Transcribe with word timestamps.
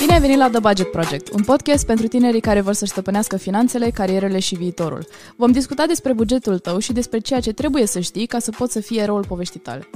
Bine 0.00 0.12
ai 0.12 0.20
venit 0.20 0.36
la 0.36 0.48
The 0.48 0.60
Budget 0.60 0.90
Project, 0.90 1.32
un 1.32 1.42
podcast 1.44 1.86
pentru 1.86 2.06
tinerii 2.06 2.40
care 2.40 2.60
vor 2.60 2.72
să-și 2.72 2.90
stăpânească 2.90 3.36
finanțele, 3.36 3.90
carierele 3.90 4.38
și 4.38 4.54
viitorul. 4.54 5.06
Vom 5.36 5.52
discuta 5.52 5.86
despre 5.86 6.12
bugetul 6.12 6.58
tău 6.58 6.78
și 6.78 6.92
despre 6.92 7.18
ceea 7.18 7.40
ce 7.40 7.52
trebuie 7.52 7.86
să 7.86 8.00
știi 8.00 8.26
ca 8.26 8.38
să 8.38 8.50
poți 8.58 8.72
să 8.72 8.80
fii 8.80 8.98
eroul 8.98 9.26
poveștii 9.26 9.60
tale. 9.60 9.88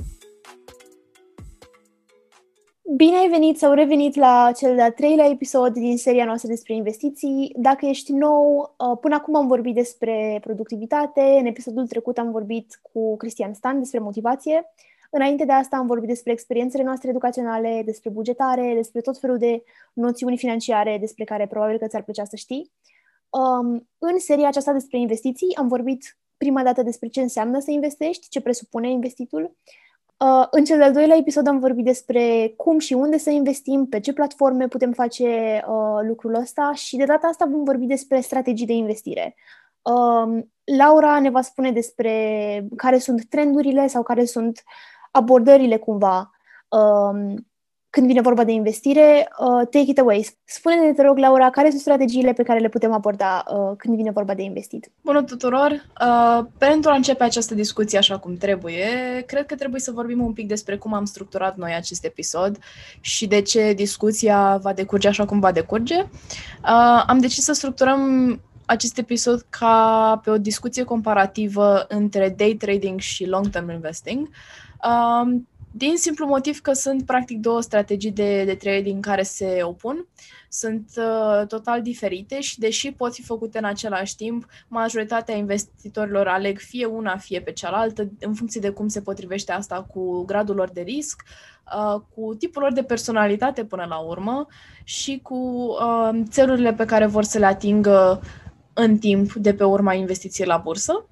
Bine 2.97 3.17
ai 3.17 3.29
venit 3.29 3.59
sau 3.59 3.73
revenit 3.73 4.15
la 4.15 4.51
cel 4.57 4.75
de-al 4.75 4.91
treilea 4.91 5.29
episod 5.31 5.73
din 5.73 5.99
seria 5.99 6.25
noastră 6.25 6.49
despre 6.49 6.75
investiții. 6.75 7.53
Dacă 7.57 7.87
ești 7.87 8.13
nou, 8.13 8.59
uh, 8.59 8.99
până 9.01 9.15
acum 9.15 9.37
am 9.37 9.47
vorbit 9.47 9.75
despre 9.75 10.39
productivitate, 10.41 11.37
în 11.41 11.47
episodul 11.47 11.87
trecut 11.87 12.19
am 12.19 12.31
vorbit 12.31 12.81
cu 12.93 13.17
Cristian 13.17 13.55
Stan 13.55 13.79
despre 13.79 13.99
motivație, 13.99 14.73
înainte 15.13 15.45
de 15.45 15.53
asta 15.53 15.77
am 15.77 15.87
vorbit 15.87 16.09
despre 16.09 16.33
experiențele 16.33 16.83
noastre 16.83 17.09
educaționale, 17.09 17.83
despre 17.85 18.11
bugetare, 18.11 18.73
despre 18.75 19.01
tot 19.01 19.19
felul 19.19 19.39
de 19.39 19.63
noțiuni 19.93 20.39
financiare 20.39 20.97
despre 21.01 21.25
care 21.25 21.47
probabil 21.47 21.79
că 21.79 21.87
ți-ar 21.87 22.03
plăcea 22.03 22.25
să 22.25 22.37
știi. 22.37 22.73
Um, 23.31 23.89
în 23.99 24.19
seria 24.19 24.49
aceasta 24.49 24.73
despre 24.73 24.99
investiții 24.99 25.57
am 25.57 25.69
vorbit 25.69 26.19
prima 26.37 26.63
dată 26.63 26.83
despre 26.83 27.09
ce 27.09 27.21
înseamnă 27.21 27.61
să 27.61 27.71
investești, 27.71 28.29
ce 28.29 28.41
presupune 28.41 28.91
investitul, 28.91 29.57
Uh, 30.23 30.47
în 30.51 30.65
cel 30.65 30.79
de-al 30.79 30.93
doilea 30.93 31.17
episod 31.17 31.47
am 31.47 31.59
vorbit 31.59 31.85
despre 31.85 32.55
cum 32.57 32.79
și 32.79 32.93
unde 32.93 33.19
să 33.19 33.31
investim, 33.31 33.87
pe 33.87 34.01
ce 34.01 34.13
platforme 34.13 34.69
putem 34.69 34.93
face 34.93 35.25
uh, 35.69 36.07
lucrul 36.09 36.35
ăsta 36.35 36.73
și 36.75 36.97
de 36.97 37.05
data 37.05 37.27
asta 37.27 37.47
vom 37.51 37.65
vorbi 37.65 37.87
despre 37.87 38.21
strategii 38.21 38.67
de 38.67 38.73
investire. 38.73 39.35
Uh, 39.83 40.43
Laura 40.65 41.21
ne 41.21 41.31
va 41.31 41.41
spune 41.41 41.71
despre 41.73 42.13
care 42.77 42.99
sunt 42.99 43.25
trendurile 43.29 43.87
sau 43.87 44.03
care 44.03 44.25
sunt 44.25 44.63
abordările 45.13 45.77
cumva 45.77 46.31
uh, 46.69 47.35
când 47.93 48.07
vine 48.07 48.21
vorba 48.21 48.45
de 48.45 48.53
investire, 48.53 49.29
uh, 49.39 49.67
take 49.71 49.91
it 49.91 49.99
away. 49.99 50.27
Spune-ne, 50.45 50.93
te 50.93 51.03
rog, 51.03 51.19
Laura, 51.19 51.51
care 51.51 51.69
sunt 51.69 51.81
strategiile 51.81 52.33
pe 52.33 52.43
care 52.43 52.59
le 52.59 52.69
putem 52.69 52.93
aborda 52.93 53.45
uh, 53.47 53.77
când 53.77 53.97
vine 53.97 54.11
vorba 54.11 54.35
de 54.35 54.43
investit? 54.43 54.91
Bună 55.03 55.23
tuturor! 55.23 55.71
Uh, 55.71 56.45
pentru 56.59 56.91
a 56.91 56.95
începe 56.95 57.25
această 57.25 57.55
discuție 57.55 57.99
așa 57.99 58.19
cum 58.19 58.37
trebuie, 58.37 58.89
cred 59.27 59.47
că 59.47 59.55
trebuie 59.55 59.81
să 59.81 59.91
vorbim 59.91 60.25
un 60.25 60.33
pic 60.33 60.49
despre 60.49 60.77
cum 60.77 60.95
am 60.95 61.05
structurat 61.05 61.57
noi 61.57 61.73
acest 61.75 62.05
episod 62.05 62.59
și 63.01 63.27
de 63.27 63.41
ce 63.41 63.73
discuția 63.73 64.57
va 64.63 64.73
decurge 64.73 65.09
așa 65.09 65.25
cum 65.25 65.41
va 65.41 65.53
decurge. 65.53 66.01
Uh, 66.01 67.05
am 67.07 67.19
decis 67.19 67.45
să 67.45 67.53
structurăm 67.53 68.01
acest 68.67 68.99
episod 68.99 69.47
ca 69.49 70.21
pe 70.25 70.31
o 70.31 70.39
discuție 70.39 70.85
comparativă 70.85 71.85
între 71.89 72.35
day 72.37 72.55
trading 72.59 73.01
și 73.01 73.27
long-term 73.27 73.71
investing. 73.71 74.29
Uh, 74.29 74.35
din 75.75 75.97
simplu 75.97 76.27
motiv 76.27 76.61
că 76.61 76.73
sunt 76.73 77.07
practic 77.07 77.39
două 77.39 77.61
strategii 77.61 78.11
de, 78.11 78.45
de 78.45 78.55
trading 78.55 79.05
care 79.05 79.23
se 79.23 79.61
opun, 79.63 80.07
sunt 80.49 80.91
uh, 80.97 81.47
total 81.47 81.83
diferite 81.83 82.41
și 82.41 82.59
deși 82.59 82.93
pot 82.93 83.15
fi 83.15 83.23
făcute 83.23 83.59
în 83.59 83.65
același 83.65 84.17
timp, 84.17 84.47
majoritatea 84.69 85.37
investitorilor 85.37 86.29
aleg 86.29 86.59
fie 86.59 86.87
una, 86.87 87.17
fie 87.17 87.41
pe 87.41 87.53
cealaltă, 87.53 88.09
în 88.21 88.35
funcție 88.35 88.61
de 88.61 88.69
cum 88.71 88.89
se 88.89 89.01
potrivește 89.01 89.53
asta 89.53 89.87
cu 89.93 90.25
gradul 90.25 90.55
lor 90.55 90.71
de 90.71 90.81
risc, 90.81 91.23
uh, 91.77 92.01
cu 92.15 92.35
tipul 92.35 92.63
lor 92.63 92.73
de 92.73 92.83
personalitate 92.83 93.65
până 93.65 93.87
la 93.89 93.99
urmă 93.99 94.47
și 94.85 95.21
cu 95.23 95.37
uh, 95.37 96.21
țelurile 96.29 96.73
pe 96.73 96.85
care 96.85 97.07
vor 97.07 97.25
să 97.25 97.39
le 97.39 97.47
atingă 97.47 98.21
în 98.73 98.99
timp 98.99 99.33
de 99.33 99.55
pe 99.55 99.65
urma 99.65 99.95
investiției 99.95 100.47
la 100.47 100.57
bursă. 100.57 101.07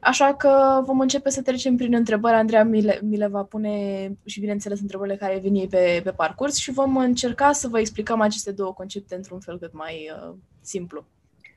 Așa 0.00 0.34
că 0.34 0.82
vom 0.84 1.00
începe 1.00 1.30
să 1.30 1.42
trecem 1.42 1.76
prin 1.76 1.94
întrebări. 1.94 2.34
Andreea 2.34 2.64
mi 2.64 2.80
le, 2.80 3.00
mi 3.02 3.16
le 3.16 3.26
va 3.26 3.42
pune 3.42 4.06
și, 4.24 4.40
bineînțeles, 4.40 4.80
întrebările 4.80 5.16
care 5.16 5.38
vin 5.38 5.54
ei 5.54 5.68
pe, 5.68 6.00
pe 6.04 6.10
parcurs 6.10 6.56
și 6.56 6.72
vom 6.72 6.96
încerca 6.96 7.52
să 7.52 7.68
vă 7.68 7.78
explicăm 7.78 8.20
aceste 8.20 8.50
două 8.50 8.72
concepte 8.72 9.14
într-un 9.14 9.40
fel 9.40 9.58
cât 9.58 9.72
mai 9.72 10.10
uh, 10.14 10.34
simplu. 10.60 11.04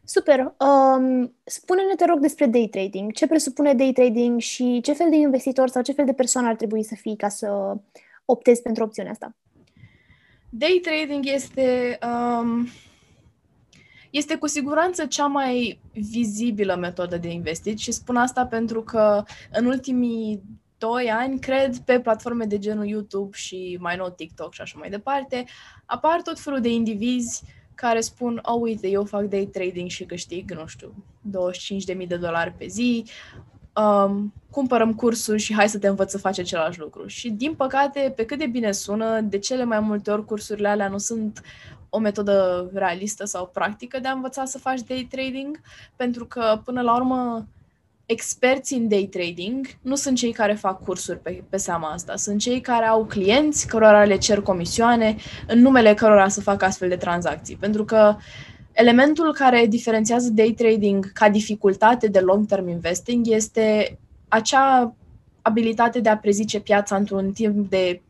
Super! 0.06 0.40
Um, 0.40 1.34
spune-ne, 1.44 1.96
te 1.96 2.06
rog, 2.06 2.20
despre 2.20 2.46
day 2.46 2.68
trading. 2.68 3.12
Ce 3.12 3.28
presupune 3.28 3.74
day 3.74 3.92
trading 3.92 4.40
și 4.40 4.82
ce 4.82 4.94
fel 4.94 5.10
de 5.10 5.16
investitor 5.16 5.70
sau 5.70 5.82
ce 5.82 5.92
fel 5.92 6.06
de 6.06 6.14
persoană 6.14 6.48
ar 6.48 6.56
trebui 6.56 6.84
să 6.84 6.96
fii 6.96 7.16
ca 7.16 7.30
să 7.30 7.76
optezi 8.26 8.62
pentru 8.62 8.84
opțiunea 8.84 9.12
asta? 9.12 9.36
Day 10.50 10.82
trading 10.84 11.26
este 11.26 12.00
um, 12.04 12.68
este 14.14 14.36
cu 14.36 14.48
siguranță 14.48 15.06
cea 15.06 15.26
mai 15.26 15.80
vizibilă 15.94 16.76
metodă 16.76 17.18
de 17.18 17.28
investit 17.28 17.78
și 17.78 17.92
spun 17.92 18.16
asta 18.16 18.46
pentru 18.46 18.82
că 18.82 19.24
în 19.52 19.66
ultimii 19.66 20.42
doi 20.78 21.12
ani, 21.12 21.40
cred, 21.40 21.78
pe 21.78 22.00
platforme 22.00 22.46
de 22.46 22.60
genul 22.60 22.86
YouTube 22.86 23.38
și 23.38 23.78
mai 23.80 23.96
nou 23.96 24.10
TikTok 24.10 24.54
și 24.54 24.62
așa 24.62 24.78
mai 24.80 24.90
departe, 24.90 25.46
apar 25.86 26.22
tot 26.22 26.40
felul 26.40 26.62
de 26.62 26.70
indivizi 26.70 27.44
care 27.76 28.00
spun, 28.00 28.40
oh, 28.44 28.62
uite, 28.62 28.88
eu 28.88 29.04
fac 29.04 29.24
day 29.24 29.50
trading 29.52 29.90
și 29.90 30.04
câștig, 30.04 30.52
nu 30.52 30.68
știu, 30.68 30.94
25.000 32.02 32.08
de 32.08 32.16
dolari 32.16 32.54
pe 32.58 32.68
zi, 32.68 33.06
um, 33.76 34.34
cumpărăm 34.50 34.94
cursuri 34.94 35.40
și 35.40 35.54
hai 35.54 35.70
să 35.70 35.80
te 35.80 35.88
învăț 35.88 36.12
să 36.12 36.18
faci 36.18 36.40
același 36.40 36.80
lucru. 36.80 37.08
Și, 37.08 37.30
din 37.30 37.54
păcate, 37.54 38.14
pe 38.16 38.26
cât 38.26 38.38
de 38.38 38.46
bine 38.46 38.72
sună, 38.72 39.22
de 39.22 39.38
cele 39.38 39.64
mai 39.64 39.80
multe 39.80 40.12
ori 40.12 40.26
cursurile 40.26 40.68
alea 40.68 40.88
nu 40.88 40.98
sunt 40.98 41.42
o 41.96 42.00
metodă 42.00 42.70
realistă 42.74 43.26
sau 43.26 43.50
practică 43.54 44.00
de 44.00 44.08
a 44.08 44.12
învăța 44.12 44.46
să 44.46 44.58
faci 44.58 44.82
day 44.82 45.08
trading, 45.12 45.60
pentru 45.96 46.26
că, 46.26 46.62
până 46.66 46.82
la 46.82 46.96
urmă, 46.96 47.48
experții 48.06 48.78
în 48.78 48.88
day 48.88 49.08
trading 49.12 49.68
nu 49.82 49.96
sunt 49.96 50.18
cei 50.18 50.32
care 50.32 50.54
fac 50.54 50.84
cursuri 50.84 51.20
pe, 51.20 51.44
pe 51.50 51.58
seama 51.58 51.90
asta, 51.90 52.16
sunt 52.16 52.40
cei 52.40 52.62
care 52.62 52.86
au 52.86 53.06
clienți 53.06 53.68
cărora 53.68 54.04
le 54.04 54.18
cer 54.18 54.42
comisioane, 54.42 55.16
în 55.48 55.60
numele 55.60 55.94
cărora 55.94 56.28
să 56.28 56.42
facă 56.42 56.66
astfel 56.66 56.90
de 56.90 56.96
tranzacții. 56.96 57.56
Pentru 57.56 57.86
că 57.86 58.16
elementul 58.72 59.34
care 59.34 59.66
diferențiază 59.66 60.30
day 60.30 60.54
trading 60.58 61.12
ca 61.12 61.30
dificultate 61.30 62.08
de 62.08 62.20
long-term 62.20 62.68
investing 62.68 63.28
este 63.28 63.98
acea 64.28 64.96
abilitate 65.42 66.00
de 66.00 66.10
a 66.10 66.18
prezice 66.18 66.60
piața 66.60 66.96
într-un 66.96 67.32
timp 67.32 67.70
de 67.70 68.02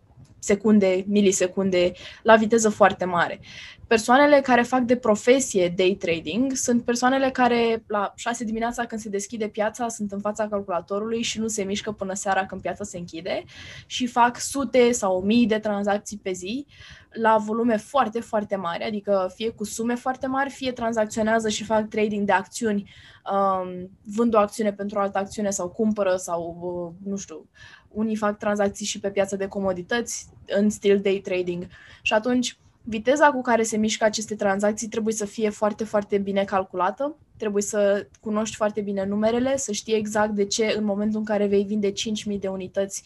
secunde, 0.43 1.03
milisecunde, 1.07 1.91
la 2.23 2.35
viteză 2.35 2.69
foarte 2.69 3.05
mare. 3.05 3.39
Persoanele 3.87 4.41
care 4.41 4.61
fac 4.61 4.81
de 4.81 4.95
profesie 4.95 5.73
day 5.75 5.97
trading 5.99 6.51
sunt 6.55 6.83
persoanele 6.83 7.29
care 7.29 7.83
la 7.87 8.13
6 8.15 8.43
dimineața 8.43 8.85
când 8.85 9.01
se 9.01 9.09
deschide 9.09 9.47
piața 9.47 9.87
sunt 9.87 10.11
în 10.11 10.19
fața 10.19 10.47
calculatorului 10.47 11.21
și 11.21 11.39
nu 11.39 11.47
se 11.47 11.63
mișcă 11.63 11.91
până 11.91 12.13
seara 12.13 12.45
când 12.45 12.61
piața 12.61 12.83
se 12.83 12.97
închide 12.97 13.43
și 13.85 14.07
fac 14.07 14.39
sute 14.39 14.91
sau 14.91 15.21
mii 15.21 15.47
de 15.47 15.59
tranzacții 15.59 16.19
pe 16.23 16.31
zi 16.31 16.65
la 17.13 17.37
volume 17.37 17.77
foarte, 17.77 18.19
foarte 18.19 18.55
mari, 18.55 18.83
adică 18.83 19.31
fie 19.35 19.49
cu 19.49 19.63
sume 19.63 19.95
foarte 19.95 20.27
mari, 20.27 20.49
fie 20.49 20.71
tranzacționează 20.71 21.49
și 21.49 21.63
fac 21.63 21.87
trading 21.87 22.25
de 22.25 22.31
acțiuni, 22.31 22.91
um, 23.33 23.89
vând 24.15 24.35
o 24.35 24.37
acțiune 24.37 24.73
pentru 24.73 24.97
o 24.97 25.01
altă 25.01 25.17
acțiune 25.17 25.49
sau 25.49 25.69
cumpără 25.69 26.15
sau, 26.15 26.57
uh, 26.61 27.09
nu 27.09 27.17
știu, 27.17 27.49
unii 27.93 28.15
fac 28.15 28.37
tranzacții 28.37 28.85
și 28.85 28.99
pe 28.99 29.09
piața 29.09 29.35
de 29.35 29.47
comodități 29.47 30.27
în 30.47 30.69
stil 30.69 30.99
day 30.99 31.21
trading. 31.23 31.67
Și 32.01 32.13
atunci 32.13 32.57
viteza 32.83 33.31
cu 33.31 33.41
care 33.41 33.63
se 33.63 33.77
mișcă 33.77 34.03
aceste 34.03 34.35
tranzacții 34.35 34.87
trebuie 34.87 35.13
să 35.13 35.25
fie 35.25 35.49
foarte, 35.49 35.83
foarte 35.83 36.17
bine 36.17 36.43
calculată, 36.43 37.15
trebuie 37.37 37.63
să 37.63 38.07
cunoști 38.19 38.55
foarte 38.55 38.81
bine 38.81 39.05
numerele, 39.05 39.57
să 39.57 39.71
știi 39.71 39.95
exact 39.95 40.31
de 40.31 40.45
ce 40.45 40.73
în 40.77 40.83
momentul 40.83 41.19
în 41.19 41.25
care 41.25 41.45
vei 41.45 41.63
vinde 41.63 41.91
5.000 41.91 42.39
de 42.39 42.47
unități 42.47 43.03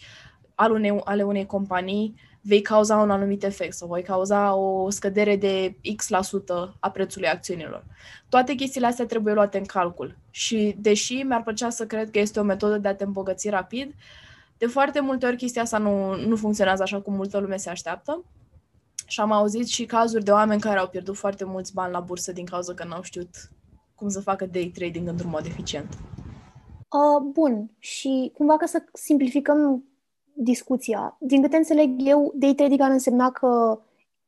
ale 0.55 0.73
unei, 0.73 1.01
ale 1.03 1.23
unei 1.23 1.45
companii, 1.45 2.15
vei 2.41 2.61
cauza 2.61 2.97
un 2.97 3.09
anumit 3.11 3.43
efect 3.43 3.73
sau 3.73 3.87
voi 3.87 4.01
cauza 4.03 4.55
o 4.55 4.89
scădere 4.89 5.35
de 5.35 5.71
X% 5.71 6.07
la 6.07 6.21
sută 6.21 6.75
a 6.79 6.89
prețului 6.89 7.27
acțiunilor. 7.27 7.85
Toate 8.29 8.53
chestiile 8.53 8.87
astea 8.87 9.05
trebuie 9.05 9.33
luate 9.33 9.57
în 9.57 9.65
calcul 9.65 10.17
și 10.31 10.75
deși 10.79 11.13
mi-ar 11.13 11.43
plăcea 11.43 11.69
să 11.69 11.85
cred 11.85 12.11
că 12.11 12.19
este 12.19 12.39
o 12.39 12.43
metodă 12.43 12.77
de 12.77 12.87
a 12.87 12.95
te 12.95 13.03
îmbogăți 13.03 13.49
rapid, 13.49 13.93
de 14.57 14.65
foarte 14.65 15.00
multe 15.00 15.25
ori 15.25 15.36
chestia 15.36 15.62
asta 15.62 15.77
nu, 15.77 16.15
nu 16.15 16.36
funcționează 16.36 16.83
așa 16.83 17.01
cum 17.01 17.13
multă 17.13 17.38
lume 17.38 17.57
se 17.57 17.69
așteaptă 17.69 18.24
și 19.06 19.19
am 19.19 19.31
auzit 19.31 19.68
și 19.68 19.86
cazuri 19.86 20.24
de 20.24 20.31
oameni 20.31 20.62
care 20.62 20.80
au 20.80 20.88
pierdut 20.88 21.15
foarte 21.15 21.45
mulți 21.45 21.74
bani 21.74 21.92
la 21.92 22.00
bursă 22.00 22.31
din 22.31 22.45
cauza 22.45 22.74
că 22.74 22.83
n-au 22.83 23.01
știut 23.01 23.30
cum 23.95 24.09
să 24.09 24.21
facă 24.21 24.45
day 24.45 24.71
trading 24.74 25.07
într-un 25.07 25.30
mod 25.30 25.45
eficient. 25.45 25.98
Uh, 26.89 27.21
bun. 27.31 27.71
Și 27.80 28.31
cumva 28.33 28.57
ca 28.57 28.65
să 28.65 28.83
simplificăm 28.94 29.83
discuția, 30.33 31.18
din 31.19 31.42
câte 31.42 31.56
înțeleg 31.56 31.92
eu, 31.98 32.33
day 32.36 32.53
trading 32.53 32.81
ar 32.81 32.92
însemna 32.92 33.31
că 33.31 33.81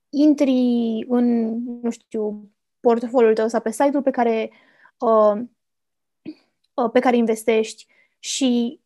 intri 0.10 1.06
în, 1.08 1.58
nu 1.82 1.90
știu, 1.90 2.50
portofoliul 2.80 3.34
tău 3.34 3.48
sau 3.48 3.62
pe 3.62 3.72
site-ul 3.72 4.02
pe 4.02 4.12
care, 4.12 4.52
uh, 5.00 5.42
uh, 6.74 6.90
pe 6.92 7.00
care 7.00 7.18
investești 7.18 7.88
și 8.20 8.80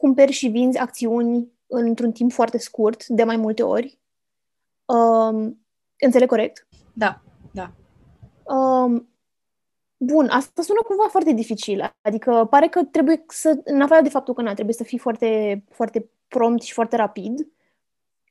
cumperi 0.00 0.32
și 0.32 0.48
vinzi 0.48 0.78
acțiuni 0.78 1.48
într-un 1.66 2.12
timp 2.12 2.32
foarte 2.32 2.58
scurt, 2.58 3.06
de 3.06 3.24
mai 3.24 3.36
multe 3.36 3.62
ori, 3.62 3.98
Um, 4.94 5.66
înțeleg 5.98 6.28
corect? 6.28 6.66
Da, 6.92 7.20
da. 7.52 7.72
Um, 8.54 9.08
bun, 9.96 10.28
asta 10.28 10.62
sună 10.62 10.80
cumva 10.86 11.06
foarte 11.10 11.32
dificil. 11.32 11.94
Adică 12.02 12.46
pare 12.50 12.66
că 12.68 12.84
trebuie 12.84 13.24
să, 13.26 13.60
în 13.64 13.80
afară 13.80 14.02
de 14.02 14.08
faptul 14.08 14.34
că 14.34 14.42
na, 14.42 14.54
trebuie 14.54 14.74
să 14.74 14.84
fii 14.84 14.98
foarte, 14.98 15.64
foarte 15.70 16.10
prompt 16.28 16.62
și 16.62 16.72
foarte 16.72 16.96
rapid, 16.96 17.48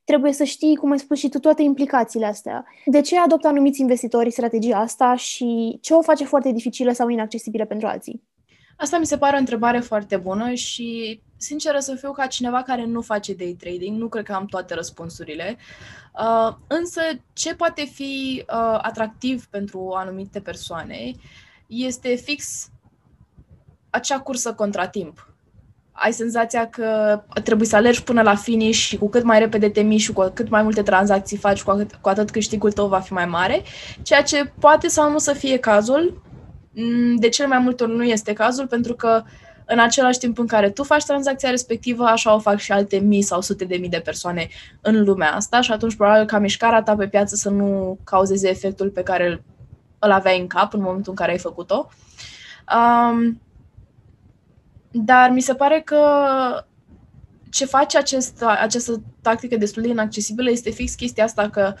trebuie 0.04 0.32
să 0.32 0.44
știi, 0.44 0.76
cum 0.76 0.90
ai 0.90 0.98
spus 0.98 1.18
și 1.18 1.28
tu, 1.28 1.38
toate 1.38 1.62
implicațiile 1.62 2.26
astea. 2.26 2.66
De 2.84 3.00
ce 3.00 3.18
adoptă 3.18 3.48
anumiți 3.48 3.80
investitori 3.80 4.30
strategia 4.30 4.78
asta 4.78 5.14
și 5.14 5.78
ce 5.80 5.94
o 5.94 6.02
face 6.02 6.24
foarte 6.24 6.52
dificilă 6.52 6.92
sau 6.92 7.08
inaccesibilă 7.08 7.64
pentru 7.64 7.86
alții? 7.86 8.22
Asta 8.76 8.98
mi 8.98 9.06
se 9.06 9.18
pare 9.18 9.36
o 9.36 9.38
întrebare 9.38 9.80
foarte 9.80 10.16
bună 10.16 10.52
și, 10.52 11.20
sinceră 11.38 11.78
să 11.78 11.94
fiu, 11.94 12.12
ca 12.12 12.26
cineva 12.26 12.62
care 12.62 12.84
nu 12.84 13.00
face 13.00 13.34
day 13.34 13.56
trading, 13.58 13.98
nu 13.98 14.08
cred 14.08 14.24
că 14.24 14.32
am 14.32 14.46
toate 14.46 14.74
răspunsurile. 14.74 15.56
Uh, 16.14 16.54
însă, 16.66 17.00
ce 17.32 17.54
poate 17.54 17.84
fi 17.84 18.44
uh, 18.44 18.78
atractiv 18.82 19.46
pentru 19.46 19.92
anumite 19.96 20.40
persoane 20.40 21.12
este 21.66 22.14
fix 22.14 22.70
acea 23.90 24.20
cursă 24.20 24.54
contra 24.54 24.86
timp. 24.88 25.32
Ai 25.92 26.12
senzația 26.12 26.68
că 26.68 27.20
trebuie 27.44 27.66
să 27.66 27.76
alergi 27.76 28.02
până 28.02 28.22
la 28.22 28.34
finish 28.34 28.78
și 28.78 28.96
cu 28.98 29.08
cât 29.08 29.22
mai 29.22 29.38
repede 29.38 29.68
te 29.68 29.80
miști 29.80 30.06
și 30.06 30.12
cu 30.12 30.30
cât 30.34 30.48
mai 30.48 30.62
multe 30.62 30.82
tranzacții 30.82 31.36
faci, 31.36 31.62
cu 31.62 31.70
atât, 31.70 31.94
cu 31.94 32.08
atât 32.08 32.30
câștigul 32.30 32.72
tău 32.72 32.88
va 32.88 33.00
fi 33.00 33.12
mai 33.12 33.26
mare, 33.26 33.62
ceea 34.02 34.22
ce 34.22 34.52
poate 34.58 34.88
sau 34.88 35.10
nu 35.10 35.18
să 35.18 35.32
fie 35.32 35.58
cazul, 35.58 36.22
Mm, 36.80 37.16
de 37.16 37.28
cele 37.28 37.48
mai 37.48 37.58
multe 37.58 37.82
ori 37.82 37.96
nu 37.96 38.04
este 38.04 38.32
cazul, 38.32 38.66
pentru 38.66 38.94
că 38.94 39.22
în 39.68 39.78
același 39.78 40.18
timp 40.18 40.38
în 40.38 40.46
care 40.46 40.70
tu 40.70 40.82
faci 40.82 41.04
tranzacția 41.04 41.50
respectivă, 41.50 42.04
așa 42.04 42.34
o 42.34 42.38
fac 42.38 42.58
și 42.58 42.72
alte 42.72 42.98
mii 42.98 43.22
sau 43.22 43.40
sute 43.40 43.64
de 43.64 43.76
mii 43.76 43.88
de 43.88 44.00
persoane 44.04 44.48
în 44.80 45.04
lumea 45.04 45.34
asta 45.34 45.60
și 45.60 45.72
atunci 45.72 45.96
probabil 45.96 46.26
ca 46.26 46.38
mișcarea 46.38 46.82
ta 46.82 46.96
pe 46.96 47.08
piață 47.08 47.34
să 47.34 47.50
nu 47.50 47.98
cauzeze 48.04 48.48
efectul 48.48 48.90
pe 48.90 49.02
care 49.02 49.44
îl 49.98 50.10
aveai 50.10 50.40
în 50.40 50.46
cap 50.46 50.74
în 50.74 50.80
momentul 50.80 51.10
în 51.10 51.16
care 51.16 51.30
ai 51.30 51.38
făcut-o. 51.38 51.88
Um, 52.74 53.40
dar 54.90 55.30
mi 55.30 55.40
se 55.40 55.54
pare 55.54 55.80
că 55.80 56.00
ce 57.50 57.64
face 57.64 57.98
acest, 57.98 58.42
această 58.42 59.02
tactică 59.22 59.56
destul 59.56 59.82
de 59.82 59.88
inaccesibilă 59.88 60.50
este 60.50 60.70
fix 60.70 60.94
chestia 60.94 61.24
asta 61.24 61.48
că 61.48 61.72
uh, 61.74 61.80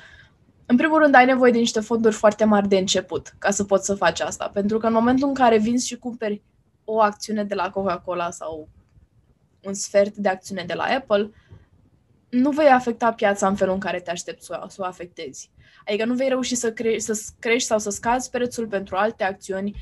în 0.70 0.76
primul 0.76 0.98
rând, 0.98 1.14
ai 1.14 1.24
nevoie 1.24 1.52
de 1.52 1.58
niște 1.58 1.80
fonduri 1.80 2.14
foarte 2.14 2.44
mari 2.44 2.68
de 2.68 2.76
început 2.76 3.34
ca 3.38 3.50
să 3.50 3.64
poți 3.64 3.86
să 3.86 3.94
faci 3.94 4.20
asta. 4.20 4.50
Pentru 4.52 4.78
că 4.78 4.86
în 4.86 4.92
momentul 4.92 5.28
în 5.28 5.34
care 5.34 5.58
vinzi 5.58 5.86
și 5.86 5.96
cumperi 5.96 6.42
o 6.90 7.00
acțiune 7.00 7.44
de 7.44 7.54
la 7.54 7.70
Coca-Cola 7.70 8.30
sau 8.30 8.68
un 9.62 9.74
sfert 9.74 10.16
de 10.16 10.28
acțiune 10.28 10.64
de 10.66 10.74
la 10.74 10.84
Apple, 10.84 11.30
nu 12.28 12.50
vei 12.50 12.68
afecta 12.68 13.12
piața 13.12 13.48
în 13.48 13.54
felul 13.54 13.74
în 13.74 13.80
care 13.80 14.00
te 14.00 14.10
aștepți 14.10 14.46
să, 14.46 14.64
să 14.68 14.82
o 14.82 14.84
afectezi. 14.84 15.50
Adică 15.86 16.04
nu 16.04 16.14
vei 16.14 16.28
reuși 16.28 16.54
să, 16.54 16.72
cre- 16.72 16.98
să 16.98 17.20
crești 17.38 17.68
sau 17.68 17.78
să 17.78 17.90
scazi 17.90 18.30
prețul 18.30 18.66
pentru 18.66 18.96
alte 18.96 19.24
acțiuni 19.24 19.74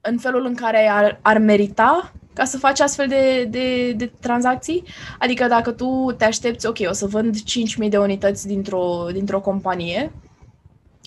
în 0.00 0.18
felul 0.18 0.44
în 0.44 0.54
care 0.54 0.88
ar, 0.88 1.18
ar 1.22 1.38
merita 1.38 2.12
ca 2.34 2.44
să 2.44 2.58
faci 2.58 2.80
astfel 2.80 3.08
de, 3.08 3.44
de, 3.44 3.92
de 3.92 4.12
tranzacții. 4.20 4.84
Adică 5.18 5.46
dacă 5.46 5.72
tu 5.72 6.14
te 6.18 6.24
aștepți, 6.24 6.66
ok, 6.66 6.78
o 6.84 6.92
să 6.92 7.06
vând 7.06 7.36
5.000 7.36 7.88
de 7.88 7.98
unități 7.98 8.46
dintr-o, 8.46 9.06
dintr-o 9.12 9.40
companie, 9.40 10.12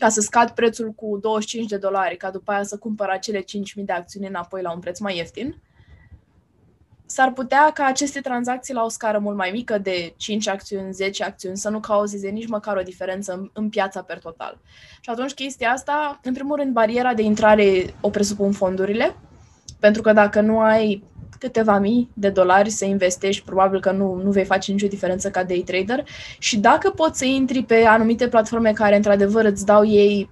ca 0.04 0.10
să 0.10 0.22
scad 0.22 0.50
prețul 0.50 0.92
cu 0.92 1.18
25 1.22 1.70
de 1.70 1.78
dolari, 1.78 2.18
ca 2.18 2.32
după 2.32 2.52
aia 2.52 2.64
să 2.64 2.78
cumpăr 2.78 3.10
acele 3.10 3.40
5.000 3.40 3.46
de 3.76 3.92
acțiuni 3.92 4.28
înapoi 4.28 4.62
la 4.62 4.74
un 4.74 4.80
preț 4.80 5.00
mai 5.00 5.18
ieftin, 5.18 5.62
s-ar 7.06 7.32
putea 7.32 7.72
ca 7.74 7.86
aceste 7.86 8.20
tranzacții 8.20 8.74
la 8.74 8.84
o 8.84 8.90
scară 8.90 9.20
mult 9.20 9.38
mai 9.38 9.52
mică 9.52 9.78
de 9.78 10.14
5 10.18 10.48
acțiuni, 10.48 10.94
10 10.94 11.24
acțiuni, 11.24 11.58
să 11.58 11.70
nu 11.70 11.80
cauzeze 11.80 12.30
nici 12.30 12.48
măcar 12.48 12.78
o 12.78 12.82
diferență 12.82 13.34
în, 13.34 13.50
în 13.54 13.70
piața 13.70 14.02
per 14.02 14.20
total. 14.20 14.60
Și 15.02 15.10
atunci 15.10 15.34
chestia 15.34 15.72
asta, 15.72 16.20
în 16.24 16.34
primul 16.34 16.56
rând, 16.56 16.74
bariera 16.74 17.14
de 17.14 17.22
intrare 17.22 17.94
o 18.02 18.10
presupun 18.10 18.52
fondurile, 18.52 19.16
pentru 19.80 20.02
că 20.02 20.14
dacă 20.14 20.42
nu 20.42 20.60
ai 20.60 21.04
câteva 21.44 21.80
mii 21.80 22.10
de 22.14 22.30
dolari 22.30 22.70
să 22.70 22.86
investești, 22.86 23.44
probabil 23.46 23.80
că 23.80 23.92
nu, 23.92 24.22
nu 24.24 24.32
vei 24.32 24.46
face 24.46 24.72
nicio 24.72 24.88
diferență 24.88 25.30
ca 25.30 25.44
day 25.44 25.64
trader 25.66 26.04
și 26.40 26.58
dacă 26.58 26.90
poți 26.90 27.18
să 27.18 27.26
intri 27.26 27.64
pe 27.64 27.84
anumite 27.86 28.28
platforme 28.28 28.72
care 28.72 28.96
într-adevăr 28.96 29.46
îți 29.46 29.66
dau 29.66 29.86
ei 29.86 30.32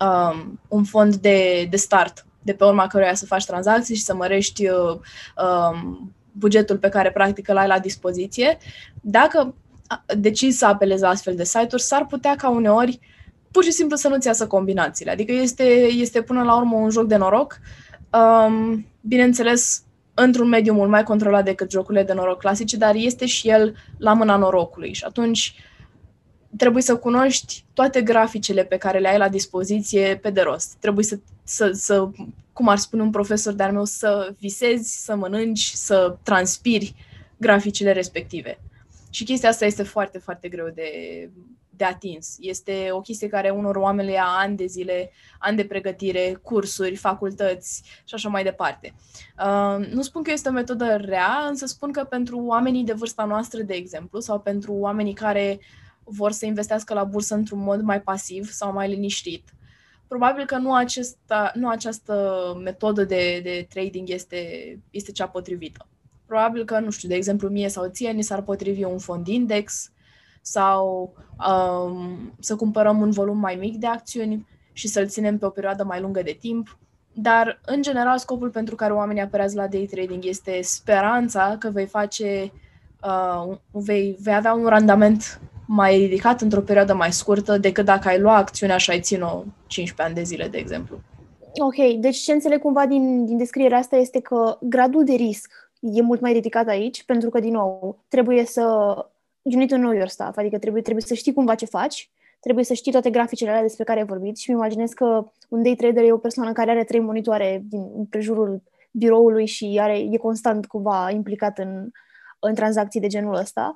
um, 0.00 0.60
un 0.68 0.84
fond 0.84 1.14
de, 1.14 1.66
de 1.70 1.76
start, 1.76 2.26
de 2.42 2.52
pe 2.52 2.64
urma 2.64 2.86
căruia 2.86 3.14
să 3.14 3.26
faci 3.26 3.44
tranzacții 3.44 3.94
și 3.94 4.02
să 4.02 4.14
mărești 4.14 4.68
uh, 4.68 4.98
um, 5.70 6.12
bugetul 6.32 6.76
pe 6.76 6.88
care 6.88 7.10
practic 7.10 7.48
îl 7.48 7.56
ai 7.56 7.66
la 7.66 7.78
dispoziție, 7.78 8.58
dacă 9.00 9.54
decizi 10.16 10.58
să 10.58 10.66
apelezi 10.66 11.02
la 11.02 11.08
astfel 11.08 11.34
de 11.36 11.44
site-uri, 11.44 11.82
s-ar 11.82 12.06
putea 12.06 12.34
ca 12.36 12.48
uneori 12.48 13.00
pur 13.50 13.64
și 13.64 13.70
simplu 13.70 13.96
să 13.96 14.08
nu-ți 14.08 14.26
iasă 14.26 14.46
combinațiile. 14.46 15.10
Adică 15.10 15.32
este, 15.32 15.64
este 15.90 16.22
până 16.22 16.42
la 16.42 16.56
urmă 16.56 16.76
un 16.76 16.90
joc 16.90 17.06
de 17.06 17.16
noroc. 17.16 17.58
Um, 18.12 18.86
bineînțeles, 19.00 19.85
într-un 20.18 20.48
mediu 20.48 20.72
mult 20.72 20.90
mai 20.90 21.02
controlat 21.02 21.44
decât 21.44 21.70
jocurile 21.70 22.02
de 22.02 22.12
noroc 22.12 22.38
clasice, 22.38 22.76
dar 22.76 22.94
este 22.94 23.26
și 23.26 23.48
el 23.48 23.74
la 23.98 24.12
mâna 24.12 24.36
norocului 24.36 24.92
și 24.92 25.04
atunci 25.04 25.54
trebuie 26.56 26.82
să 26.82 26.96
cunoști 26.96 27.64
toate 27.72 28.02
graficele 28.02 28.64
pe 28.64 28.76
care 28.76 28.98
le 28.98 29.08
ai 29.08 29.18
la 29.18 29.28
dispoziție 29.28 30.18
pe 30.22 30.30
de 30.30 30.40
rost. 30.40 30.76
Trebuie 30.80 31.04
să, 31.04 31.18
să, 31.44 31.70
să 31.72 32.08
cum 32.52 32.68
ar 32.68 32.78
spune 32.78 33.02
un 33.02 33.10
profesor 33.10 33.52
de-al 33.52 33.72
meu, 33.72 33.84
să 33.84 34.34
visezi, 34.38 35.04
să 35.04 35.16
mănânci, 35.16 35.70
să 35.74 36.16
transpiri 36.22 36.94
graficele 37.36 37.92
respective. 37.92 38.58
Și 39.10 39.24
chestia 39.24 39.48
asta 39.48 39.64
este 39.64 39.82
foarte, 39.82 40.18
foarte 40.18 40.48
greu 40.48 40.68
de, 40.74 40.90
de 41.76 41.84
atins. 41.84 42.36
Este 42.40 42.88
o 42.90 43.00
chestie 43.00 43.28
care 43.28 43.50
unor 43.50 43.76
oameni 43.76 44.08
le 44.08 44.14
ia 44.14 44.26
ani 44.26 44.56
de 44.56 44.66
zile, 44.66 45.10
ani 45.38 45.56
de 45.56 45.64
pregătire, 45.64 46.38
cursuri, 46.42 46.96
facultăți 46.96 47.82
și 48.04 48.14
așa 48.14 48.28
mai 48.28 48.42
departe. 48.42 48.94
Uh, 49.38 49.86
nu 49.86 50.02
spun 50.02 50.22
că 50.22 50.30
este 50.30 50.48
o 50.48 50.52
metodă 50.52 50.96
rea, 50.96 51.46
însă 51.48 51.66
spun 51.66 51.92
că 51.92 52.04
pentru 52.04 52.38
oamenii 52.38 52.84
de 52.84 52.92
vârsta 52.92 53.24
noastră, 53.24 53.62
de 53.62 53.74
exemplu, 53.74 54.20
sau 54.20 54.40
pentru 54.40 54.72
oamenii 54.72 55.14
care 55.14 55.60
vor 56.04 56.32
să 56.32 56.46
investească 56.46 56.94
la 56.94 57.04
bursă 57.04 57.34
într-un 57.34 57.58
mod 57.58 57.80
mai 57.80 58.00
pasiv 58.00 58.50
sau 58.50 58.72
mai 58.72 58.88
liniștit, 58.88 59.54
probabil 60.08 60.44
că 60.44 60.56
nu, 60.56 60.74
acesta, 60.74 61.52
nu 61.54 61.68
această 61.68 62.42
metodă 62.62 63.04
de, 63.04 63.40
de 63.42 63.66
trading 63.68 64.08
este, 64.08 64.38
este 64.90 65.12
cea 65.12 65.28
potrivită. 65.28 65.86
Probabil 66.26 66.64
că, 66.64 66.78
nu 66.78 66.90
știu, 66.90 67.08
de 67.08 67.14
exemplu, 67.14 67.48
mie 67.48 67.68
sau 67.68 67.88
ție 67.88 68.10
ni 68.10 68.22
s-ar 68.22 68.42
potrivi 68.42 68.84
un 68.84 68.98
fond 68.98 69.26
index, 69.26 69.90
sau 70.46 71.12
um, 71.48 72.32
să 72.40 72.56
cumpărăm 72.56 73.00
un 73.00 73.10
volum 73.10 73.38
mai 73.38 73.56
mic 73.60 73.76
de 73.76 73.86
acțiuni 73.86 74.46
și 74.72 74.88
să-l 74.88 75.06
ținem 75.06 75.38
pe 75.38 75.46
o 75.46 75.50
perioadă 75.50 75.84
mai 75.84 76.00
lungă 76.00 76.22
de 76.22 76.36
timp. 76.40 76.78
Dar, 77.12 77.60
în 77.64 77.82
general, 77.82 78.18
scopul 78.18 78.50
pentru 78.50 78.74
care 78.74 78.92
oamenii 78.92 79.22
apărează 79.22 79.60
la 79.60 79.66
day 79.66 79.88
trading 79.90 80.24
este 80.24 80.60
speranța 80.62 81.56
că 81.58 81.70
vei 81.70 81.86
face, 81.86 82.52
uh, 83.02 83.56
vei, 83.70 84.16
vei 84.20 84.34
avea 84.34 84.52
un 84.52 84.66
randament 84.66 85.40
mai 85.66 85.96
ridicat 85.96 86.40
într-o 86.40 86.60
perioadă 86.60 86.94
mai 86.94 87.12
scurtă 87.12 87.58
decât 87.58 87.84
dacă 87.84 88.08
ai 88.08 88.20
lua 88.20 88.36
acțiunea 88.36 88.76
și 88.76 88.90
ai 88.90 89.00
ține-o 89.00 89.42
15 89.66 90.02
ani 90.02 90.14
de 90.14 90.22
zile, 90.22 90.48
de 90.48 90.58
exemplu. 90.58 91.00
Ok, 91.54 92.00
deci 92.00 92.16
ce 92.16 92.32
înțeleg 92.32 92.60
cumva 92.60 92.86
din, 92.86 93.24
din 93.24 93.36
descrierea 93.36 93.78
asta 93.78 93.96
este 93.96 94.20
că 94.20 94.58
gradul 94.60 95.04
de 95.04 95.12
risc 95.12 95.52
e 95.80 96.02
mult 96.02 96.20
mai 96.20 96.32
ridicat 96.32 96.68
aici, 96.68 97.04
pentru 97.04 97.30
că, 97.30 97.40
din 97.40 97.52
nou, 97.52 97.98
trebuie 98.08 98.44
să 98.44 98.96
you 99.48 99.58
need 99.58 99.68
to 99.68 99.76
know 99.76 99.92
your 99.92 100.08
stuff, 100.08 100.36
adică 100.36 100.58
trebuie, 100.58 100.82
trebuie 100.82 101.04
să 101.04 101.14
știi 101.14 101.32
cumva 101.32 101.54
ce 101.54 101.66
faci, 101.66 102.10
trebuie 102.40 102.64
să 102.64 102.74
știi 102.74 102.92
toate 102.92 103.10
graficele 103.10 103.50
alea 103.50 103.62
despre 103.62 103.84
care 103.84 103.98
ai 103.98 104.06
vorbit 104.06 104.36
și 104.36 104.50
îmi 104.50 104.58
imaginez 104.58 104.92
că 104.92 105.30
un 105.48 105.62
day 105.62 105.74
trader 105.74 106.04
e 106.04 106.12
o 106.12 106.18
persoană 106.18 106.52
care 106.52 106.70
are 106.70 106.84
trei 106.84 107.00
monitoare 107.00 107.62
din 107.68 108.06
prejurul 108.10 108.62
biroului 108.90 109.46
și 109.46 109.78
are, 109.80 109.98
e 109.98 110.16
constant 110.16 110.66
cumva 110.66 111.10
implicat 111.10 111.58
în, 111.58 111.90
în 112.38 112.54
tranzacții 112.54 113.00
de 113.00 113.06
genul 113.06 113.34
ăsta. 113.34 113.74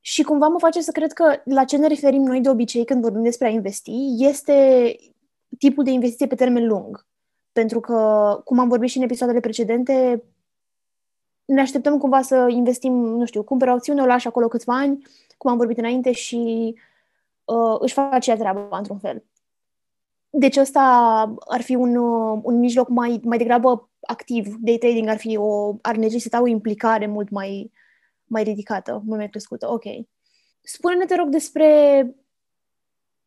Și 0.00 0.22
cumva 0.22 0.46
mă 0.46 0.58
face 0.58 0.80
să 0.80 0.90
cred 0.90 1.12
că 1.12 1.40
la 1.44 1.64
ce 1.64 1.76
ne 1.76 1.86
referim 1.86 2.22
noi 2.22 2.40
de 2.40 2.48
obicei 2.48 2.84
când 2.84 3.02
vorbim 3.02 3.22
despre 3.22 3.46
a 3.46 3.50
investi 3.50 3.92
este 4.18 4.96
tipul 5.58 5.84
de 5.84 5.90
investiție 5.90 6.26
pe 6.26 6.34
termen 6.34 6.66
lung. 6.66 7.06
Pentru 7.52 7.80
că, 7.80 8.40
cum 8.44 8.58
am 8.58 8.68
vorbit 8.68 8.90
și 8.90 8.96
în 8.96 9.02
episoadele 9.02 9.40
precedente, 9.40 10.22
ne 11.46 11.60
așteptăm 11.60 11.98
cumva 11.98 12.22
să 12.22 12.46
investim, 12.48 12.92
nu 12.92 13.24
știu, 13.24 13.42
cumpără 13.42 13.70
o 13.70 13.74
acțiune, 13.74 14.02
o 14.02 14.06
lași 14.06 14.26
acolo 14.26 14.48
câțiva 14.48 14.76
ani, 14.76 15.06
cum 15.36 15.50
am 15.50 15.56
vorbit 15.56 15.78
înainte, 15.78 16.12
și 16.12 16.74
uh, 17.44 17.76
își 17.78 17.94
face 17.94 18.30
ea 18.30 18.36
treaba 18.36 18.76
într-un 18.76 18.98
fel. 18.98 19.24
Deci 20.30 20.56
ăsta 20.56 20.82
ar 21.38 21.60
fi 21.60 21.74
un, 21.74 21.96
uh, 21.96 22.40
un 22.42 22.58
mijloc 22.58 22.88
mai, 22.88 23.20
mai 23.24 23.38
degrabă 23.38 23.88
activ. 24.00 24.54
Day 24.60 24.76
trading 24.76 25.08
ar, 25.08 25.16
fi 25.16 25.36
o, 25.36 25.74
ar 25.82 25.96
necesita 25.96 26.40
o 26.42 26.46
implicare 26.46 27.06
mult 27.06 27.30
mai, 27.30 27.72
mai 28.24 28.42
ridicată, 28.42 29.02
mult 29.04 29.18
mai 29.18 29.28
crescută. 29.28 29.70
Ok. 29.70 29.84
Spune-ne, 30.62 31.04
te 31.04 31.14
rog, 31.14 31.28
despre 31.28 31.66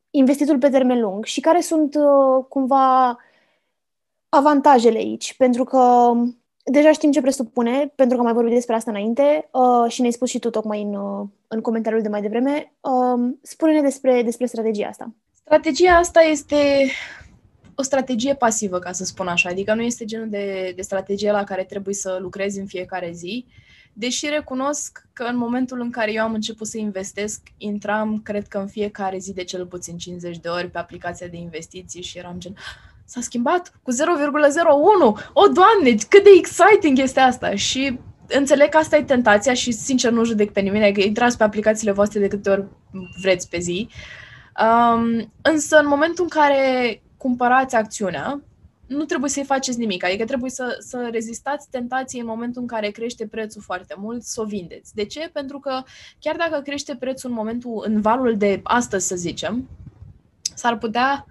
investitul 0.09 0.57
pe 0.57 0.69
termen 0.69 0.99
lung 0.99 1.25
și 1.25 1.39
care 1.39 1.61
sunt 1.61 1.95
uh, 1.95 2.45
cumva 2.49 3.17
avantajele 4.29 4.97
aici. 4.97 5.37
Pentru 5.37 5.63
că 5.63 6.11
deja 6.71 6.91
știm 6.91 7.11
ce 7.11 7.21
presupune, 7.21 7.91
pentru 7.95 8.15
că 8.15 8.21
am 8.21 8.23
mai 8.23 8.33
vorbit 8.33 8.53
despre 8.53 8.75
asta 8.75 8.91
înainte 8.91 9.49
uh, 9.51 9.91
și 9.91 9.99
ne-ai 9.99 10.13
spus 10.13 10.29
și 10.29 10.39
tu 10.39 10.49
tocmai 10.49 10.81
în, 10.81 10.93
uh, 10.93 11.27
în 11.47 11.61
comentariul 11.61 12.01
de 12.01 12.09
mai 12.09 12.21
devreme. 12.21 12.73
Uh, 12.79 13.35
spune-ne 13.41 13.81
despre, 13.81 14.21
despre 14.23 14.45
strategia 14.45 14.87
asta. 14.87 15.13
Strategia 15.33 15.91
asta 15.91 16.21
este 16.21 16.89
o 17.75 17.81
strategie 17.81 18.33
pasivă, 18.33 18.79
ca 18.79 18.91
să 18.91 19.05
spun 19.05 19.27
așa. 19.27 19.49
Adică 19.49 19.73
nu 19.73 19.81
este 19.81 20.05
genul 20.05 20.29
de, 20.29 20.73
de 20.75 20.81
strategie 20.81 21.31
la 21.31 21.43
care 21.43 21.63
trebuie 21.63 21.93
să 21.93 22.17
lucrezi 22.21 22.59
în 22.59 22.65
fiecare 22.65 23.11
zi. 23.13 23.45
Deși 23.93 24.29
recunosc 24.29 25.07
că 25.13 25.23
în 25.23 25.37
momentul 25.37 25.79
în 25.79 25.91
care 25.91 26.13
eu 26.13 26.23
am 26.23 26.33
început 26.33 26.67
să 26.67 26.77
investesc, 26.77 27.41
intram, 27.57 28.21
cred 28.23 28.47
că 28.47 28.57
în 28.57 28.67
fiecare 28.67 29.17
zi 29.17 29.33
de 29.33 29.43
cel 29.43 29.65
puțin 29.65 29.97
50 29.97 30.37
de 30.37 30.47
ori 30.47 30.69
pe 30.69 30.77
aplicația 30.77 31.27
de 31.27 31.37
investiții 31.37 32.01
și 32.01 32.17
eram 32.17 32.35
gen, 32.37 32.55
s-a 33.09 33.21
schimbat 33.21 33.73
cu 33.83 33.91
0,01! 33.91 33.97
O, 35.33 35.47
Doamne, 35.47 35.95
cât 36.09 36.23
de 36.23 36.29
exciting 36.37 36.99
este 36.99 37.19
asta! 37.19 37.55
Și 37.55 37.99
înțeleg 38.27 38.69
că 38.69 38.77
asta 38.77 38.97
e 38.97 39.03
tentația 39.03 39.53
și, 39.53 39.71
sincer, 39.71 40.11
nu 40.11 40.23
judec 40.23 40.51
pe 40.51 40.59
nimeni, 40.59 40.93
că 40.93 41.01
intrați 41.01 41.37
pe 41.37 41.43
aplicațiile 41.43 41.91
voastre 41.91 42.19
de 42.19 42.27
câte 42.27 42.49
ori 42.49 42.65
vreți 43.21 43.49
pe 43.49 43.59
zi. 43.59 43.89
Um, 44.61 45.31
însă, 45.41 45.77
în 45.77 45.87
momentul 45.87 46.23
în 46.23 46.41
care 46.41 47.01
cumpărați 47.17 47.75
acțiunea, 47.75 48.41
nu 48.87 49.03
trebuie 49.03 49.29
să-i 49.29 49.43
faceți 49.43 49.77
nimic, 49.77 50.05
adică 50.05 50.25
trebuie 50.25 50.49
să, 50.49 50.77
să 50.79 51.07
rezistați 51.11 51.69
tentației 51.69 52.21
în 52.21 52.27
momentul 52.27 52.61
în 52.61 52.67
care 52.67 52.89
crește 52.89 53.27
prețul 53.27 53.61
foarte 53.61 53.95
mult, 53.97 54.23
să 54.23 54.41
o 54.41 54.45
vindeți. 54.45 54.95
De 54.95 55.05
ce? 55.05 55.29
Pentru 55.33 55.59
că 55.59 55.83
chiar 56.19 56.35
dacă 56.35 56.61
crește 56.61 56.95
prețul 56.95 57.29
în 57.29 57.35
momentul, 57.35 57.83
în 57.87 58.01
valul 58.01 58.37
de 58.37 58.59
astăzi, 58.63 59.07
să 59.07 59.15
zicem, 59.15 59.69
s-ar 60.55 60.77
putea 60.77 61.25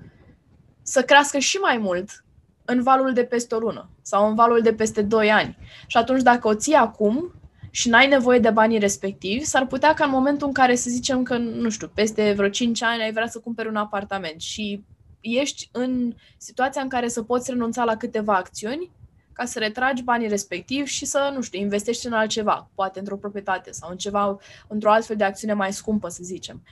să 0.89 1.03
crească 1.03 1.39
și 1.39 1.57
mai 1.57 1.79
mult 1.79 2.25
în 2.65 2.83
valul 2.83 3.13
de 3.13 3.25
peste 3.25 3.55
o 3.55 3.59
lună 3.59 3.91
sau 4.03 4.29
în 4.29 4.35
valul 4.35 4.61
de 4.61 4.73
peste 4.73 5.03
2 5.03 5.31
ani. 5.31 5.57
Și 5.87 5.97
atunci 5.97 6.23
dacă 6.23 6.49
o 6.49 6.55
ții 6.55 6.75
acum 6.75 7.33
și 7.71 7.89
n-ai 7.89 8.09
nevoie 8.09 8.39
de 8.39 8.51
banii 8.51 8.79
respectivi, 8.79 9.45
s-ar 9.45 9.67
putea 9.67 9.95
ca 9.95 10.05
în 10.05 10.11
momentul 10.11 10.47
în 10.47 10.53
care 10.53 10.75
să 10.75 10.91
zicem 10.91 11.23
că, 11.23 11.37
nu 11.37 11.71
știu, 11.71 11.91
peste 11.95 12.33
vreo 12.37 12.49
5 12.49 12.83
ani 12.83 13.03
ai 13.03 13.13
vrea 13.13 13.29
să 13.29 13.39
cumperi 13.39 13.69
un 13.69 13.77
apartament 13.77 14.41
și 14.41 14.85
ești 15.21 15.69
în 15.73 16.15
situația 16.37 16.83
în 16.83 16.89
care 16.89 17.09
să 17.09 17.23
poți 17.23 17.51
renunța 17.51 17.85
la 17.85 17.97
câteva 17.97 18.35
acțiuni 18.35 18.91
ca 19.33 19.45
să 19.45 19.59
retragi 19.59 20.03
banii 20.03 20.29
respectivi 20.29 20.89
și 20.89 21.05
să, 21.05 21.31
nu 21.35 21.43
știu, 21.43 21.61
investești 21.61 22.07
în 22.07 22.13
altceva, 22.13 22.71
poate 22.75 22.99
într-o 22.99 23.17
proprietate 23.17 23.73
sau 23.73 23.91
în 23.91 23.97
ceva, 23.97 24.39
într-o 24.69 24.91
altfel 24.91 25.17
de 25.17 25.25
acțiune 25.25 25.53
mai 25.53 25.73
scumpă, 25.73 26.09
să 26.09 26.21
zicem. 26.23 26.63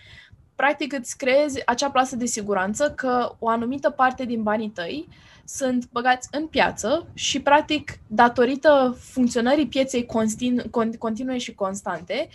Practic 0.56 0.92
îți 0.92 1.16
creezi 1.16 1.66
acea 1.66 1.90
plasă 1.90 2.16
de 2.16 2.26
siguranță 2.26 2.90
că 2.90 3.34
o 3.38 3.48
anumită 3.48 3.90
parte 3.90 4.24
din 4.24 4.42
banii 4.42 4.70
tăi 4.70 5.08
sunt 5.44 5.88
băgați 5.92 6.28
în 6.30 6.46
piață 6.46 7.06
și, 7.14 7.40
practic, 7.40 7.98
datorită 8.06 8.96
funcționării 9.00 9.66
pieței 9.66 10.06
continue 10.98 11.38
și 11.38 11.54
constante, 11.54 12.28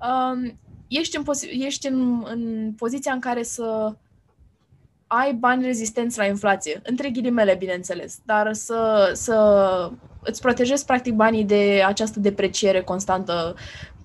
um, 0.00 0.58
ești, 0.88 1.16
în, 1.16 1.22
pozi- 1.22 1.64
ești 1.64 1.86
în, 1.86 2.24
în 2.26 2.72
poziția 2.76 3.12
în 3.12 3.20
care 3.20 3.42
să 3.42 3.94
ai 5.06 5.32
bani 5.32 5.64
rezistenți 5.64 6.18
la 6.18 6.24
inflație, 6.24 6.80
între 6.84 7.10
ghilimele, 7.10 7.54
bineînțeles, 7.54 8.18
dar 8.24 8.52
să, 8.52 9.10
să 9.14 9.90
îți 10.22 10.40
protejezi 10.40 10.84
practic 10.84 11.14
banii 11.14 11.44
de 11.44 11.82
această 11.86 12.20
depreciere 12.20 12.82
constantă 12.82 13.54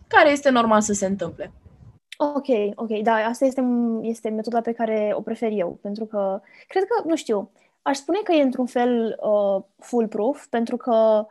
care 0.08 0.32
este 0.32 0.50
normal 0.50 0.82
să 0.82 0.94
se 0.94 1.06
întâmple. 1.06 1.52
Ok, 2.36 2.48
ok, 2.76 3.02
da, 3.02 3.14
asta 3.14 3.46
este, 3.46 3.64
este 4.02 4.30
metoda 4.30 4.62
pe 4.62 4.72
care 4.72 5.12
o 5.16 5.22
prefer 5.22 5.52
eu, 5.52 5.80
pentru 5.82 6.06
că 6.06 6.42
cred 6.68 6.84
că, 6.84 7.08
nu 7.08 7.16
știu, 7.16 7.52
aș 7.82 7.98
spune 7.98 8.18
că 8.24 8.32
e 8.32 8.42
într-un 8.42 8.66
fel 8.66 9.20
uh, 9.22 9.64
foolproof, 9.78 10.46
pentru 10.46 10.78
că 10.78 11.28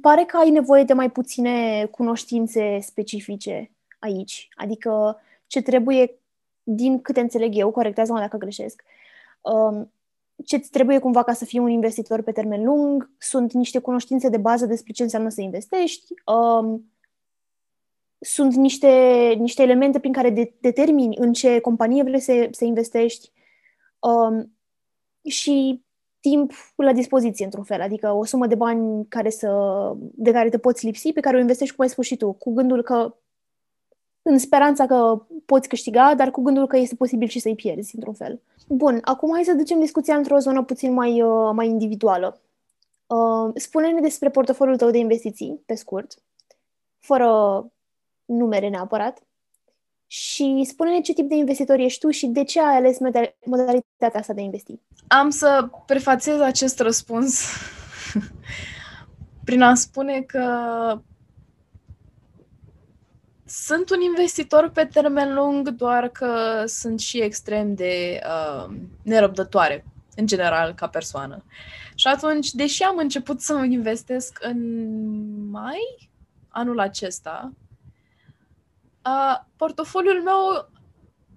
pare 0.00 0.24
că 0.24 0.36
ai 0.36 0.50
nevoie 0.50 0.84
de 0.84 0.92
mai 0.92 1.10
puține 1.10 1.86
cunoștințe 1.86 2.78
specifice 2.80 3.70
aici. 3.98 4.48
Adică 4.56 5.20
ce 5.46 5.62
trebuie 5.62 6.18
din 6.62 7.00
câte 7.00 7.20
înțeleg 7.20 7.56
eu, 7.56 7.70
corectează-mă 7.70 8.18
dacă 8.18 8.36
greșesc, 8.36 8.82
um, 9.40 9.92
ce 10.44 10.56
îți 10.56 10.70
trebuie 10.70 10.98
cumva 10.98 11.22
ca 11.22 11.32
să 11.32 11.44
fii 11.44 11.58
un 11.58 11.70
investitor 11.70 12.22
pe 12.22 12.32
termen 12.32 12.64
lung, 12.64 13.10
sunt 13.18 13.52
niște 13.52 13.78
cunoștințe 13.78 14.28
de 14.28 14.36
bază 14.36 14.66
despre 14.66 14.92
ce 14.92 15.02
înseamnă 15.02 15.28
să 15.28 15.40
investești, 15.40 16.14
um, 16.24 16.92
sunt 18.20 18.54
niște, 18.54 18.88
niște 19.38 19.62
elemente 19.62 19.98
prin 19.98 20.12
care 20.12 20.30
de, 20.30 20.52
determini 20.60 21.16
în 21.18 21.32
ce 21.32 21.60
companie 21.60 22.02
vrei 22.02 22.20
să, 22.20 22.48
să 22.50 22.64
investești 22.64 23.32
um, 23.98 24.52
și 25.24 25.82
timp 26.20 26.52
la 26.76 26.92
dispoziție, 26.92 27.44
într-un 27.44 27.64
fel, 27.64 27.80
adică 27.80 28.12
o 28.12 28.24
sumă 28.24 28.46
de 28.46 28.54
bani 28.54 29.06
care 29.08 29.30
să, 29.30 29.50
de 29.96 30.30
care 30.30 30.48
te 30.48 30.58
poți 30.58 30.84
lipsi, 30.84 31.12
pe 31.12 31.20
care 31.20 31.36
o 31.36 31.40
investești, 31.40 31.74
cum 31.74 31.84
ai 31.84 31.90
spus 31.90 32.06
și 32.06 32.16
tu, 32.16 32.32
cu 32.32 32.52
gândul 32.52 32.82
că 32.82 33.14
în 34.22 34.38
speranța 34.38 34.86
că 34.86 35.26
poți 35.46 35.68
câștiga, 35.68 36.14
dar 36.14 36.30
cu 36.30 36.42
gândul 36.42 36.66
că 36.66 36.76
este 36.76 36.94
posibil 36.94 37.28
și 37.28 37.38
să-i 37.38 37.54
pierzi, 37.54 37.94
într-un 37.94 38.14
fel. 38.14 38.40
Bun, 38.68 38.98
acum 39.02 39.32
hai 39.32 39.44
să 39.44 39.52
ducem 39.54 39.80
discuția 39.80 40.16
într-o 40.16 40.38
zonă 40.38 40.62
puțin 40.64 40.92
mai, 40.92 41.22
uh, 41.22 41.50
mai 41.54 41.66
individuală. 41.66 42.40
Uh, 43.06 43.50
spune-ne 43.54 44.00
despre 44.00 44.30
portofoliul 44.30 44.76
tău 44.76 44.90
de 44.90 44.98
investiții, 44.98 45.62
pe 45.66 45.74
scurt, 45.74 46.22
fără 46.98 47.30
numere 48.36 48.68
neapărat, 48.68 49.22
și 50.12 50.64
spune-ne 50.68 51.00
ce 51.00 51.12
tip 51.12 51.28
de 51.28 51.34
investitor 51.34 51.78
ești 51.78 52.00
tu 52.00 52.10
și 52.10 52.26
de 52.26 52.44
ce 52.44 52.60
ai 52.60 52.76
ales 52.76 52.98
modalitatea 53.44 54.20
asta 54.20 54.32
de 54.32 54.40
a 54.40 54.44
investi. 54.44 54.80
Am 55.06 55.30
să 55.30 55.68
prefațez 55.86 56.40
acest 56.40 56.80
răspuns 56.80 57.44
prin 59.44 59.62
a 59.62 59.74
spune 59.74 60.20
că 60.20 60.44
sunt 63.44 63.90
un 63.90 64.00
investitor 64.00 64.70
pe 64.70 64.84
termen 64.84 65.34
lung, 65.34 65.68
doar 65.68 66.08
că 66.08 66.62
sunt 66.66 67.00
și 67.00 67.20
extrem 67.20 67.74
de 67.74 68.20
uh, 68.24 68.74
nerăbdătoare, 69.02 69.84
în 70.16 70.26
general, 70.26 70.74
ca 70.74 70.88
persoană. 70.88 71.44
Și 71.94 72.06
atunci, 72.06 72.50
deși 72.50 72.82
am 72.82 72.96
început 72.96 73.40
să 73.40 73.66
investesc 73.68 74.38
în 74.40 74.60
mai 75.50 76.10
anul 76.48 76.80
acesta, 76.80 77.52
uh, 79.04 79.44
portofoliul 79.56 80.22
meu 80.22 80.70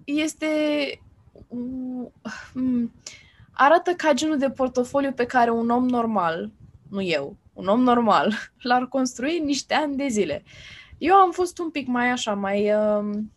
este 0.04 0.46
uh, 1.48 2.88
arată 3.52 3.92
ca 3.92 4.12
genul 4.12 4.38
de 4.38 4.50
portofoliu 4.50 5.12
pe 5.12 5.26
care 5.26 5.50
un 5.50 5.70
om 5.70 5.88
normal, 5.88 6.50
nu 6.90 7.02
eu, 7.02 7.36
un 7.52 7.66
om 7.66 7.80
normal, 7.80 8.32
l-ar 8.62 8.86
construi 8.86 9.38
niște 9.38 9.74
ani 9.74 9.96
de 9.96 10.08
zile. 10.08 10.42
Eu 10.98 11.14
am 11.14 11.30
fost 11.30 11.58
un 11.58 11.70
pic 11.70 11.86
mai 11.86 12.10
așa, 12.10 12.34
mai 12.34 12.74
um, 12.74 13.32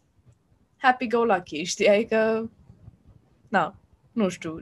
happy-go-lucky, 0.78 1.64
știi? 1.64 1.90
Adică, 1.90 2.50
na, 3.48 3.76
nu 4.18 4.30
știu. 4.30 4.60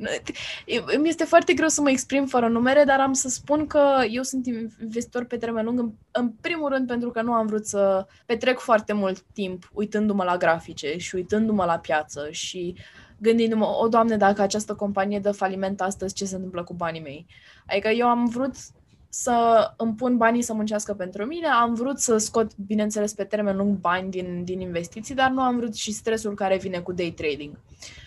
Îmi 0.96 1.10
este 1.10 1.24
foarte 1.24 1.54
greu 1.54 1.68
să 1.68 1.82
mă 1.82 1.90
exprim 1.90 2.26
fără 2.26 2.48
numere, 2.48 2.84
dar 2.84 3.00
am 3.00 3.14
să 3.14 3.30
spun 3.30 3.68
că 3.68 3.84
eu 4.10 4.24
sunt 4.24 4.46
investitor 4.82 5.26
pe 5.26 5.38
termen 5.38 5.66
lung, 5.66 5.80
în, 5.80 5.92
în 6.12 6.32
primul 6.42 6.70
rând 6.70 6.88
pentru 6.88 7.10
că 7.10 7.22
nu 7.22 7.34
am 7.34 7.48
vrut 7.48 7.66
să 7.66 8.06
petrec 8.26 8.60
foarte 8.60 8.94
mult 8.94 9.22
timp 9.34 9.70
uitându-mă 9.74 10.24
la 10.24 10.38
grafice 10.38 10.98
și 10.98 11.16
uitându-mă 11.16 11.66
la 11.66 11.78
piață 11.78 12.28
și 12.32 12.76
gândindu-mă, 13.18 13.66
o, 13.66 13.88
Doamne, 13.88 14.18
dacă 14.18 14.42
această 14.42 14.76
companie 14.76 15.20
dă 15.20 15.32
faliment 15.32 15.82
astăzi, 15.82 16.14
ce 16.14 16.26
se 16.26 16.36
întâmplă 16.36 16.64
cu 16.64 16.74
banii 16.74 17.02
mei? 17.02 17.26
Adică 17.66 17.88
eu 17.90 18.08
am 18.08 18.26
vrut 18.26 18.56
să 19.10 19.72
îmi 19.78 19.94
pun 19.94 20.18
banii 20.18 20.42
să 20.42 20.54
muncească 20.54 20.94
pentru 20.94 21.26
mine. 21.26 21.48
Am 21.48 21.74
vrut 21.74 22.00
să 22.00 22.18
scot, 22.18 22.58
bineînțeles, 22.58 23.14
pe 23.14 23.24
termen 23.24 23.58
lung 23.58 23.78
bani 23.78 24.10
din, 24.10 24.44
din 24.44 24.60
investiții, 24.60 25.16
dar 25.16 25.30
nu 25.30 25.42
am 25.42 25.58
vrut 25.58 25.76
și 25.76 25.92
stresul 25.92 26.34
care 26.34 26.58
vine 26.58 26.80
cu 26.80 26.92
day 26.92 27.12
trading. 27.12 27.52
Uh, 27.54 28.05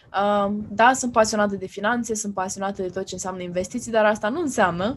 da, 0.69 0.93
sunt 0.93 1.12
pasionată 1.12 1.57
de 1.57 1.67
finanțe, 1.67 2.15
sunt 2.15 2.35
pasionată 2.35 2.83
de 2.83 2.88
tot 2.88 3.05
ce 3.05 3.15
înseamnă 3.15 3.43
investiții, 3.43 3.93
dar 3.93 4.05
asta 4.05 4.29
nu 4.29 4.41
înseamnă 4.41 4.97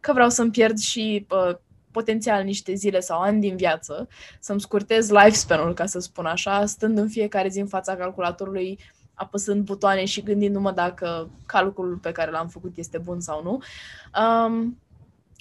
că 0.00 0.12
vreau 0.12 0.28
să-mi 0.28 0.50
pierd 0.50 0.78
și 0.78 1.26
uh, 1.30 1.56
potențial 1.90 2.44
niște 2.44 2.74
zile 2.74 3.00
sau 3.00 3.20
ani 3.20 3.40
din 3.40 3.56
viață, 3.56 4.08
să-mi 4.40 4.60
scurtez 4.60 5.10
lifespan-ul, 5.10 5.74
ca 5.74 5.86
să 5.86 5.98
spun 5.98 6.26
așa, 6.26 6.66
stând 6.66 6.98
în 6.98 7.08
fiecare 7.08 7.48
zi 7.48 7.60
în 7.60 7.66
fața 7.66 7.96
calculatorului, 7.96 8.78
apăsând 9.14 9.64
butoane 9.64 10.04
și 10.04 10.22
gândindu-mă 10.22 10.72
dacă 10.72 11.30
calculul 11.46 11.96
pe 11.96 12.12
care 12.12 12.30
l-am 12.30 12.48
făcut 12.48 12.76
este 12.76 12.98
bun 12.98 13.20
sau 13.20 13.42
nu. 13.42 13.58
Um, 14.22 14.78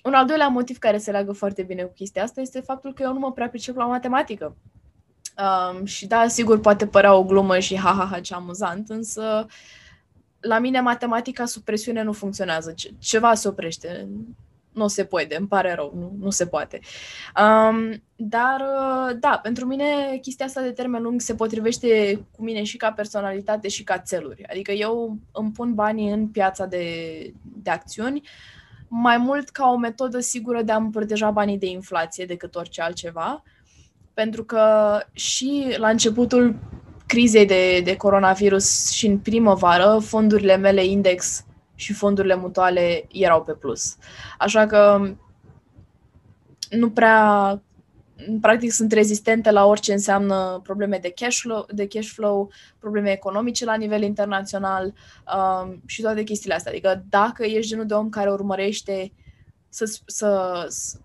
un 0.04 0.14
al 0.14 0.26
doilea 0.26 0.48
motiv 0.48 0.78
care 0.78 0.98
se 0.98 1.12
leagă 1.12 1.32
foarte 1.32 1.64
bine 1.64 1.84
cu 1.84 1.94
chestia 1.94 2.24
asta 2.24 2.42
este 2.42 2.60
faptul 2.60 2.94
că 2.94 3.04
eu 3.04 3.14
nu 3.14 3.20
mă 3.20 3.32
prea 3.32 3.50
pricep 3.50 3.76
la 3.76 3.86
matematică. 3.86 4.56
Um, 5.40 5.86
și 5.86 6.08
da, 6.08 6.28
sigur, 6.28 6.60
poate 6.60 6.88
părea 6.88 7.16
o 7.16 7.24
glumă 7.24 7.60
și 7.60 7.78
ha-ha-ha 7.78 8.20
ce 8.20 8.34
amuzant, 8.34 8.90
însă 8.90 9.46
la 10.40 10.60
mine 10.60 10.82
matematica 10.82 11.46
sub 11.46 11.64
presiune 11.64 12.04
nu 12.04 12.14
funcționează. 12.14 12.72
Ce- 12.72 12.94
ceva 13.00 13.34
se 13.34 13.48
oprește. 13.48 14.08
Nu 14.74 14.88
se 14.88 15.06
poate, 15.06 15.36
îmi 15.38 15.48
pare 15.48 15.74
rău, 15.74 15.94
nu, 15.96 16.16
nu 16.20 16.30
se 16.30 16.48
poate. 16.48 16.80
Um, 17.44 18.04
dar, 18.16 18.64
da, 19.20 19.40
pentru 19.44 19.66
mine 19.66 20.18
chestia 20.22 20.46
asta 20.46 20.62
de 20.62 20.72
termen 20.72 21.02
lung 21.02 21.22
se 21.22 21.36
potrivește 21.36 22.20
cu 22.36 22.44
mine 22.44 22.64
și 22.64 22.78
ca 22.78 22.92
personalitate 22.92 23.68
și 23.68 23.84
ca 23.84 24.00
țeluri. 24.00 24.46
Adică 24.50 24.72
eu 24.72 25.18
îmi 25.32 25.52
pun 25.52 25.74
banii 25.74 26.12
în 26.12 26.28
piața 26.28 26.66
de, 26.66 26.84
de 27.42 27.70
acțiuni, 27.70 28.22
uh, 28.24 28.60
mai 28.90 29.18
mult 29.18 29.50
ca 29.50 29.70
o 29.70 29.78
metodă 29.78 30.20
sigură 30.20 30.62
de 30.62 30.72
a-mi 30.72 30.92
proteja 30.92 31.32
banii 31.32 31.58
de 31.58 31.66
inflație 31.66 32.26
decât 32.26 32.56
orice 32.56 32.82
altceva. 32.82 33.44
Pentru 34.20 34.44
că 34.44 34.98
și 35.12 35.76
la 35.78 35.90
începutul 35.90 36.56
crizei 37.06 37.46
de, 37.46 37.82
de 37.82 37.96
coronavirus 37.96 38.92
și 38.92 39.06
în 39.06 39.18
primăvară, 39.18 40.00
fondurile 40.00 40.56
mele 40.56 40.86
index 40.86 41.46
și 41.76 41.94
fondurile 41.94 42.36
mutuale 42.36 43.08
erau 43.12 43.44
pe 43.44 43.52
plus. 43.52 43.96
Așa 44.38 44.66
că 44.66 45.12
nu 46.70 46.90
prea 46.90 47.62
practic 48.42 48.72
sunt 48.72 48.92
rezistente 48.92 49.52
la 49.52 49.66
orice 49.66 49.92
înseamnă 49.92 50.60
probleme 50.64 50.98
de 50.98 51.12
cash 51.16 51.38
flow, 51.38 51.66
de 51.72 51.88
cash 51.88 52.08
flow 52.08 52.52
probleme 52.80 53.12
economice 53.12 53.66
la 53.66 53.76
nivel 53.76 54.02
internațional 54.02 54.94
um, 55.36 55.82
și 55.86 56.02
toate 56.02 56.24
chestiile 56.24 56.56
astea. 56.56 56.72
Adică 56.72 57.04
dacă 57.10 57.44
ești 57.46 57.70
genul 57.70 57.86
de 57.86 57.94
om 57.94 58.10
care 58.10 58.32
urmărește 58.32 59.12
să, 59.70 59.86
să, 60.06 60.66
să 60.68 60.98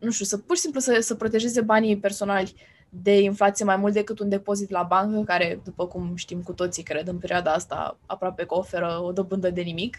nu 0.00 0.10
știu, 0.10 0.24
să 0.24 0.38
pur 0.38 0.56
și 0.56 0.62
simplu 0.62 0.80
să, 0.80 0.98
să 1.00 1.14
protejeze 1.14 1.60
banii 1.60 1.98
personali 1.98 2.54
de 2.88 3.20
inflație 3.20 3.64
mai 3.64 3.76
mult 3.76 3.92
decât 3.92 4.18
un 4.18 4.28
depozit 4.28 4.70
la 4.70 4.82
bancă, 4.82 5.22
care, 5.24 5.60
după 5.64 5.86
cum 5.86 6.12
știm 6.14 6.42
cu 6.42 6.52
toții, 6.52 6.82
cred, 6.82 7.08
în 7.08 7.18
perioada 7.18 7.52
asta 7.52 7.98
aproape 8.06 8.44
că 8.44 8.54
oferă 8.54 9.00
o 9.02 9.12
dobândă 9.12 9.50
de 9.50 9.60
nimic. 9.60 9.98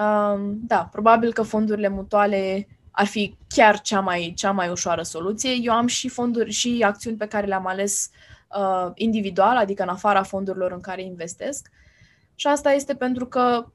Um, 0.00 0.58
da, 0.66 0.88
probabil 0.92 1.32
că 1.32 1.42
fondurile 1.42 1.88
mutuale 1.88 2.68
ar 2.90 3.06
fi 3.06 3.36
chiar 3.48 3.80
cea 3.80 4.00
mai, 4.00 4.32
cea 4.36 4.50
mai 4.50 4.70
ușoară 4.70 5.02
soluție. 5.02 5.50
Eu 5.62 5.72
am 5.72 5.86
și 5.86 6.08
fonduri 6.08 6.50
și 6.50 6.82
acțiuni 6.86 7.16
pe 7.16 7.26
care 7.26 7.46
le-am 7.46 7.66
ales 7.66 8.10
uh, 8.56 8.90
individual, 8.94 9.56
adică 9.56 9.82
în 9.82 9.88
afara 9.88 10.22
fondurilor 10.22 10.72
în 10.72 10.80
care 10.80 11.02
investesc. 11.02 11.70
Și 12.34 12.46
asta 12.46 12.72
este 12.72 12.94
pentru 12.94 13.26
că, 13.26 13.66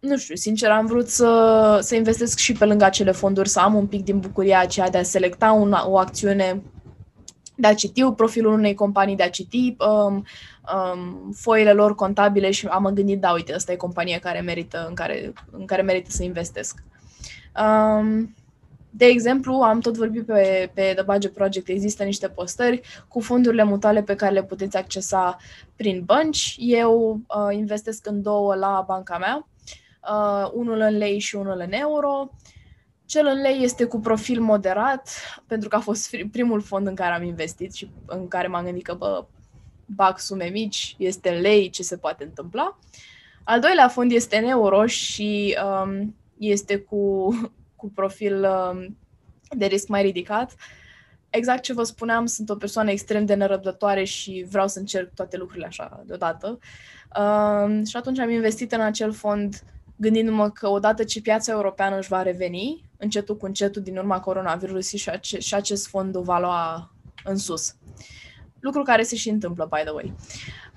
nu 0.00 0.16
știu, 0.16 0.34
sincer, 0.34 0.70
am 0.70 0.86
vrut 0.86 1.08
să, 1.08 1.78
să 1.82 1.94
investesc 1.94 2.38
și 2.38 2.52
pe 2.52 2.64
lângă 2.64 2.84
acele 2.84 3.10
fonduri, 3.10 3.48
să 3.48 3.60
am 3.60 3.74
un 3.74 3.86
pic 3.86 4.04
din 4.04 4.18
bucuria 4.18 4.60
aceea 4.60 4.90
de 4.90 4.98
a 4.98 5.02
selecta 5.02 5.52
una, 5.52 5.88
o 5.88 5.98
acțiune 5.98 6.62
de 7.54 7.66
a 7.66 7.74
citi 7.74 8.02
profilul 8.02 8.52
unei 8.52 8.74
companii, 8.74 9.16
de 9.16 9.22
a 9.22 9.30
citi 9.30 9.76
um, 9.78 10.24
um, 10.74 11.30
foile 11.32 11.72
lor 11.72 11.94
contabile 11.94 12.50
și 12.50 12.66
am 12.66 12.90
gândit, 12.94 13.20
da, 13.20 13.30
uite, 13.30 13.54
asta 13.54 13.72
e 13.72 13.76
compania 13.76 14.18
care 14.18 14.40
merită, 14.40 14.84
în, 14.88 14.94
care, 14.94 15.32
în 15.50 15.66
care 15.66 15.82
merită 15.82 16.10
să 16.10 16.22
investesc. 16.22 16.82
Um, 17.62 18.34
de 18.90 19.04
exemplu, 19.04 19.54
am 19.54 19.80
tot 19.80 19.96
vorbit 19.96 20.26
pe, 20.26 20.70
pe 20.74 20.92
The 20.94 21.04
Budget 21.04 21.32
Project, 21.32 21.68
există 21.68 22.04
niște 22.04 22.28
postări 22.28 22.80
cu 23.08 23.20
fondurile 23.20 23.64
mutuale 23.64 24.02
pe 24.02 24.14
care 24.14 24.32
le 24.32 24.42
puteți 24.42 24.76
accesa 24.76 25.36
prin 25.76 26.02
bănci. 26.04 26.54
Eu 26.58 27.20
uh, 27.26 27.56
investesc 27.56 28.06
în 28.06 28.22
două 28.22 28.54
la 28.54 28.84
banca 28.86 29.18
mea, 29.18 29.48
uh, 30.10 30.50
unul 30.52 30.80
în 30.80 30.96
lei 30.96 31.18
și 31.18 31.36
unul 31.36 31.58
în 31.58 31.72
euro. 31.72 32.30
Cel 33.06 33.26
în 33.26 33.40
lei 33.40 33.62
este 33.62 33.84
cu 33.84 34.00
profil 34.00 34.40
moderat, 34.40 35.10
pentru 35.46 35.68
că 35.68 35.76
a 35.76 35.80
fost 35.80 36.16
primul 36.30 36.60
fond 36.60 36.86
în 36.86 36.94
care 36.94 37.14
am 37.14 37.22
investit 37.22 37.72
și 37.72 37.90
în 38.06 38.28
care 38.28 38.46
m-am 38.46 38.64
gândit 38.64 38.84
că, 38.84 38.94
bă, 38.94 39.24
bag 39.86 40.18
sume 40.18 40.44
mici, 40.44 40.94
este 40.98 41.34
în 41.34 41.40
lei, 41.40 41.70
ce 41.70 41.82
se 41.82 41.96
poate 41.96 42.24
întâmpla. 42.24 42.78
Al 43.44 43.60
doilea 43.60 43.88
fond 43.88 44.12
este 44.12 44.36
în 44.36 44.44
euro 44.44 44.86
și 44.86 45.56
um, 45.64 46.16
este 46.36 46.78
cu 46.78 47.28
cu 47.80 47.90
profil 47.94 48.44
um, 48.44 48.96
de 49.56 49.66
risc 49.66 49.88
mai 49.88 50.02
ridicat. 50.02 50.54
Exact 51.30 51.62
ce 51.62 51.72
vă 51.72 51.82
spuneam, 51.82 52.26
sunt 52.26 52.50
o 52.50 52.54
persoană 52.54 52.90
extrem 52.90 53.24
de 53.24 53.34
nerăbdătoare 53.34 54.04
și 54.04 54.46
vreau 54.50 54.68
să 54.68 54.78
încerc 54.78 55.14
toate 55.14 55.36
lucrurile 55.36 55.66
așa 55.66 56.02
deodată. 56.06 56.58
Uh, 57.16 57.86
și 57.86 57.96
atunci 57.96 58.18
am 58.18 58.30
investit 58.30 58.72
în 58.72 58.80
acel 58.80 59.12
fond 59.12 59.62
gândindu-mă 60.00 60.50
că 60.50 60.68
odată 60.68 61.04
ce 61.04 61.20
piața 61.20 61.52
europeană 61.52 61.98
își 61.98 62.08
va 62.08 62.22
reveni, 62.22 62.84
încetul 62.96 63.36
cu 63.36 63.46
încetul 63.46 63.82
din 63.82 63.96
urma 63.96 64.20
coronavirusului 64.20 64.98
și, 64.98 65.08
ace- 65.08 65.38
și 65.38 65.54
acest 65.54 65.88
fond 65.88 66.16
va 66.16 66.38
lua 66.38 66.92
în 67.24 67.36
sus. 67.36 67.74
Lucru 68.60 68.82
care 68.82 69.02
se 69.02 69.16
și 69.16 69.28
întâmplă, 69.28 69.68
by 69.70 69.80
the 69.84 69.90
way. 69.90 70.14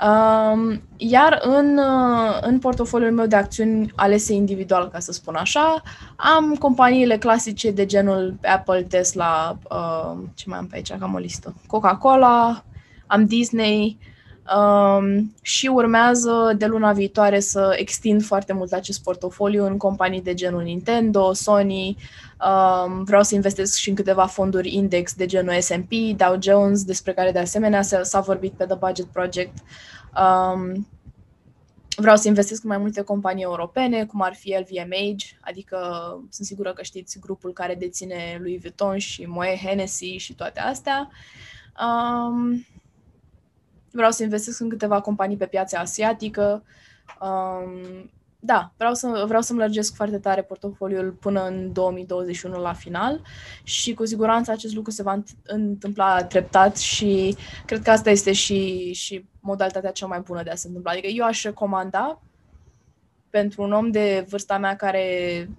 Um, 0.03 0.81
iar 0.97 1.39
în, 1.41 1.77
uh, 1.77 2.37
în 2.41 2.59
portofoliul 2.59 3.11
meu 3.11 3.25
de 3.25 3.35
acțiuni 3.35 3.91
alese 3.95 4.33
individual, 4.33 4.89
ca 4.89 4.99
să 4.99 5.11
spun 5.11 5.35
așa, 5.35 5.81
am 6.15 6.55
companiile 6.55 7.17
clasice 7.17 7.71
de 7.71 7.85
genul 7.85 8.37
Apple, 8.43 8.83
Tesla, 8.83 9.57
uh, 9.69 10.23
ce 10.33 10.49
mai 10.49 10.57
am 10.57 10.67
pe 10.67 10.75
aici, 10.75 10.91
am 10.91 11.13
o 11.13 11.17
listă, 11.17 11.53
Coca-Cola, 11.67 12.63
am 13.07 13.25
Disney, 13.25 13.97
Um, 14.55 15.33
și 15.41 15.67
urmează 15.67 16.53
de 16.57 16.65
luna 16.65 16.93
viitoare 16.93 17.39
să 17.39 17.73
extind 17.77 18.23
foarte 18.23 18.53
mult 18.53 18.71
acest 18.71 19.03
portofoliu 19.03 19.65
în 19.65 19.77
companii 19.77 20.21
de 20.21 20.33
genul 20.33 20.61
Nintendo, 20.61 21.33
Sony, 21.33 21.97
um, 22.45 23.03
vreau 23.03 23.23
să 23.23 23.35
investesc 23.35 23.77
și 23.77 23.89
în 23.89 23.95
câteva 23.95 24.25
fonduri 24.25 24.73
index 24.73 25.13
de 25.13 25.25
genul 25.25 25.59
S&P, 25.59 25.91
Dow 26.17 26.41
Jones, 26.41 26.83
despre 26.83 27.13
care 27.13 27.31
de 27.31 27.39
asemenea 27.39 27.81
s-a, 27.81 28.03
s-a 28.03 28.19
vorbit 28.19 28.53
pe 28.53 28.65
The 28.65 28.75
Budget 28.75 29.05
Project. 29.05 29.57
Um, 30.17 30.87
vreau 31.95 32.15
să 32.15 32.27
investesc 32.27 32.63
în 32.63 32.69
mai 32.69 32.77
multe 32.77 33.01
companii 33.01 33.43
europene, 33.43 34.05
cum 34.05 34.21
ar 34.21 34.33
fi 34.33 34.57
LVMH, 34.59 35.23
adică 35.41 35.77
sunt 36.29 36.47
sigură 36.47 36.73
că 36.73 36.83
știți 36.83 37.19
grupul 37.19 37.53
care 37.53 37.75
deține 37.75 38.37
Louis 38.39 38.61
Vuitton 38.61 38.97
și 38.97 39.25
Moet 39.27 39.57
Hennessy 39.65 40.15
și 40.15 40.33
toate 40.33 40.59
astea. 40.59 41.09
Um, 41.79 42.65
vreau 43.93 44.11
să 44.11 44.23
investesc 44.23 44.59
în 44.59 44.69
câteva 44.69 45.01
companii 45.01 45.37
pe 45.37 45.45
piața 45.45 45.79
asiatică. 45.79 46.63
Um, 47.21 48.11
da, 48.39 48.73
vreau, 48.77 48.93
să, 48.93 49.23
vreau 49.27 49.41
să-mi 49.41 49.59
lărgesc 49.59 49.95
foarte 49.95 50.17
tare 50.17 50.41
portofoliul 50.41 51.11
până 51.11 51.45
în 51.45 51.73
2021 51.73 52.59
la 52.59 52.73
final 52.73 53.21
și 53.63 53.93
cu 53.93 54.05
siguranță 54.05 54.51
acest 54.51 54.75
lucru 54.75 54.91
se 54.91 55.03
va 55.03 55.23
întâmpla 55.43 56.23
treptat 56.23 56.77
și 56.77 57.35
cred 57.65 57.81
că 57.81 57.91
asta 57.91 58.09
este 58.09 58.31
și, 58.31 58.91
și 58.93 59.25
modalitatea 59.39 59.91
cea 59.91 60.05
mai 60.05 60.19
bună 60.19 60.43
de 60.43 60.49
a 60.49 60.55
se 60.55 60.67
întâmpla. 60.67 60.91
Adică 60.91 61.07
eu 61.07 61.25
aș 61.25 61.43
recomanda 61.43 62.21
pentru 63.29 63.61
un 63.61 63.71
om 63.71 63.91
de 63.91 64.25
vârsta 64.29 64.57
mea 64.57 64.75
care, 64.75 65.49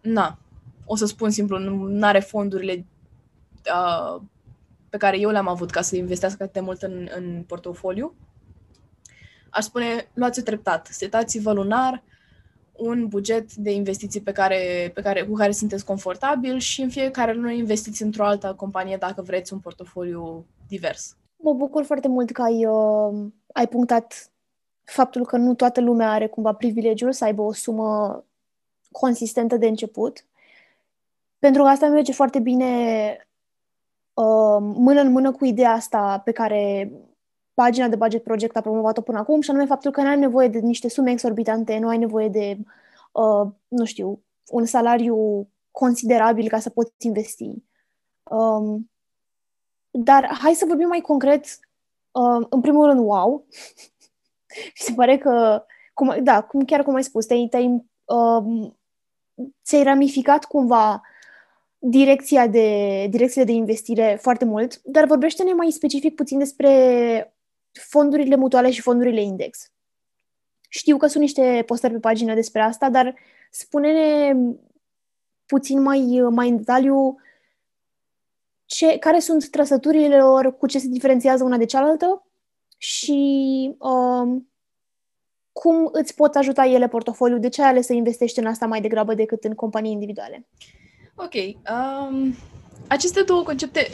na, 0.00 0.38
o 0.84 0.96
să 0.96 1.06
spun 1.06 1.30
simplu, 1.30 1.58
nu 1.58 2.06
are 2.06 2.20
fondurile 2.20 2.86
uh, 3.74 4.22
pe 4.94 5.00
care 5.00 5.18
eu 5.18 5.30
le-am 5.30 5.48
avut 5.48 5.70
ca 5.70 5.80
să 5.80 5.96
investească 5.96 6.42
atât 6.42 6.54
de 6.54 6.60
mult 6.60 6.82
în, 6.82 7.08
în 7.16 7.44
portofoliu, 7.46 8.14
aș 9.50 9.64
spune, 9.64 10.10
luați 10.12 10.42
treptat, 10.42 10.86
setați-vă 10.86 11.52
lunar 11.52 12.02
un 12.72 13.06
buget 13.08 13.54
de 13.54 13.70
investiții 13.72 14.20
pe 14.20 14.32
care, 14.32 14.90
pe 14.94 15.02
care, 15.02 15.22
cu 15.22 15.32
care 15.32 15.50
sunteți 15.50 15.84
confortabil 15.84 16.58
și 16.58 16.82
în 16.82 16.88
fiecare 16.88 17.32
lună 17.32 17.50
investiți 17.50 18.02
într-o 18.02 18.24
altă 18.24 18.54
companie 18.56 18.96
dacă 18.96 19.22
vreți 19.22 19.52
un 19.52 19.58
portofoliu 19.58 20.46
divers. 20.68 21.16
Mă 21.36 21.52
bucur 21.52 21.84
foarte 21.84 22.08
mult 22.08 22.30
că 22.30 22.42
ai, 22.42 22.66
uh, 22.66 23.26
ai 23.52 23.68
punctat 23.68 24.32
faptul 24.84 25.26
că 25.26 25.36
nu 25.36 25.54
toată 25.54 25.80
lumea 25.80 26.10
are 26.10 26.26
cumva 26.26 26.52
privilegiul 26.52 27.12
să 27.12 27.24
aibă 27.24 27.42
o 27.42 27.52
sumă 27.52 28.24
consistentă 28.90 29.56
de 29.56 29.66
început. 29.66 30.24
Pentru 31.38 31.62
că 31.62 31.68
asta 31.68 31.88
merge 31.88 32.12
foarte 32.12 32.38
bine 32.38 33.23
Uh, 34.14 34.58
mână 34.60 35.00
în 35.00 35.12
mână 35.12 35.32
cu 35.32 35.44
ideea 35.44 35.70
asta 35.70 36.18
pe 36.24 36.32
care 36.32 36.92
pagina 37.54 37.88
de 37.88 37.96
Budget 37.96 38.22
Project 38.22 38.56
a 38.56 38.60
promovat-o 38.60 39.00
până 39.00 39.18
acum, 39.18 39.40
și 39.40 39.50
anume 39.50 39.66
faptul 39.66 39.90
că 39.90 40.00
nu 40.00 40.08
ai 40.08 40.18
nevoie 40.18 40.48
de 40.48 40.58
niște 40.58 40.88
sume 40.88 41.10
exorbitante, 41.10 41.78
nu 41.78 41.88
ai 41.88 41.98
nevoie 41.98 42.28
de, 42.28 42.58
uh, 43.12 43.48
nu 43.68 43.84
știu, 43.84 44.22
un 44.50 44.64
salariu 44.64 45.48
considerabil 45.70 46.48
ca 46.48 46.58
să 46.58 46.70
poți 46.70 46.92
investi. 46.98 47.50
Um, 48.22 48.90
dar 49.90 50.38
hai 50.42 50.54
să 50.54 50.64
vorbim 50.66 50.88
mai 50.88 51.00
concret. 51.00 51.44
Uh, 52.10 52.46
în 52.50 52.60
primul 52.60 52.86
rând, 52.86 53.00
wow! 53.00 53.46
Mi 54.56 54.84
se 54.84 54.92
pare 54.92 55.18
că, 55.18 55.64
cum, 55.94 56.16
da, 56.22 56.42
cum, 56.42 56.64
chiar 56.64 56.82
cum 56.82 56.94
ai 56.94 57.04
spus, 57.04 57.26
te-ai, 57.26 57.46
te-ai, 57.50 57.84
uh, 58.04 58.70
ți-ai 59.64 59.82
ramificat 59.82 60.44
cumva 60.44 61.02
direcția 61.86 62.46
de, 62.46 63.06
direcțiile 63.10 63.46
de 63.46 63.52
investire 63.52 64.18
foarte 64.20 64.44
mult, 64.44 64.80
dar 64.82 65.06
vorbește-ne 65.06 65.52
mai 65.52 65.70
specific 65.70 66.14
puțin 66.14 66.38
despre 66.38 67.34
fondurile 67.72 68.36
mutuale 68.36 68.70
și 68.70 68.80
fondurile 68.80 69.22
index. 69.22 69.72
Știu 70.68 70.96
că 70.96 71.06
sunt 71.06 71.22
niște 71.22 71.62
postări 71.66 71.92
pe 71.92 71.98
pagină 71.98 72.34
despre 72.34 72.60
asta, 72.60 72.90
dar 72.90 73.14
spune-ne 73.50 74.36
puțin 75.46 75.82
mai, 75.82 76.20
mai 76.30 76.48
în 76.48 76.56
detaliu 76.56 77.16
ce, 78.64 78.98
care 78.98 79.18
sunt 79.18 79.50
trăsăturile 79.50 80.16
lor, 80.16 80.56
cu 80.56 80.66
ce 80.66 80.78
se 80.78 80.88
diferențiază 80.88 81.44
una 81.44 81.56
de 81.56 81.64
cealaltă 81.64 82.26
și 82.76 83.74
um, 83.78 84.48
cum 85.52 85.88
îți 85.92 86.14
pot 86.14 86.34
ajuta 86.34 86.64
ele 86.64 86.88
portofoliul, 86.88 87.40
de 87.40 87.48
ce 87.48 87.62
ai 87.62 87.68
ales 87.68 87.86
să 87.86 87.92
investești 87.92 88.38
în 88.38 88.46
asta 88.46 88.66
mai 88.66 88.80
degrabă 88.80 89.14
decât 89.14 89.44
în 89.44 89.54
companii 89.54 89.92
individuale. 89.92 90.46
Ok. 91.14 91.34
Um, 91.34 92.36
aceste 92.88 93.22
două 93.22 93.42
concepte 93.42 93.90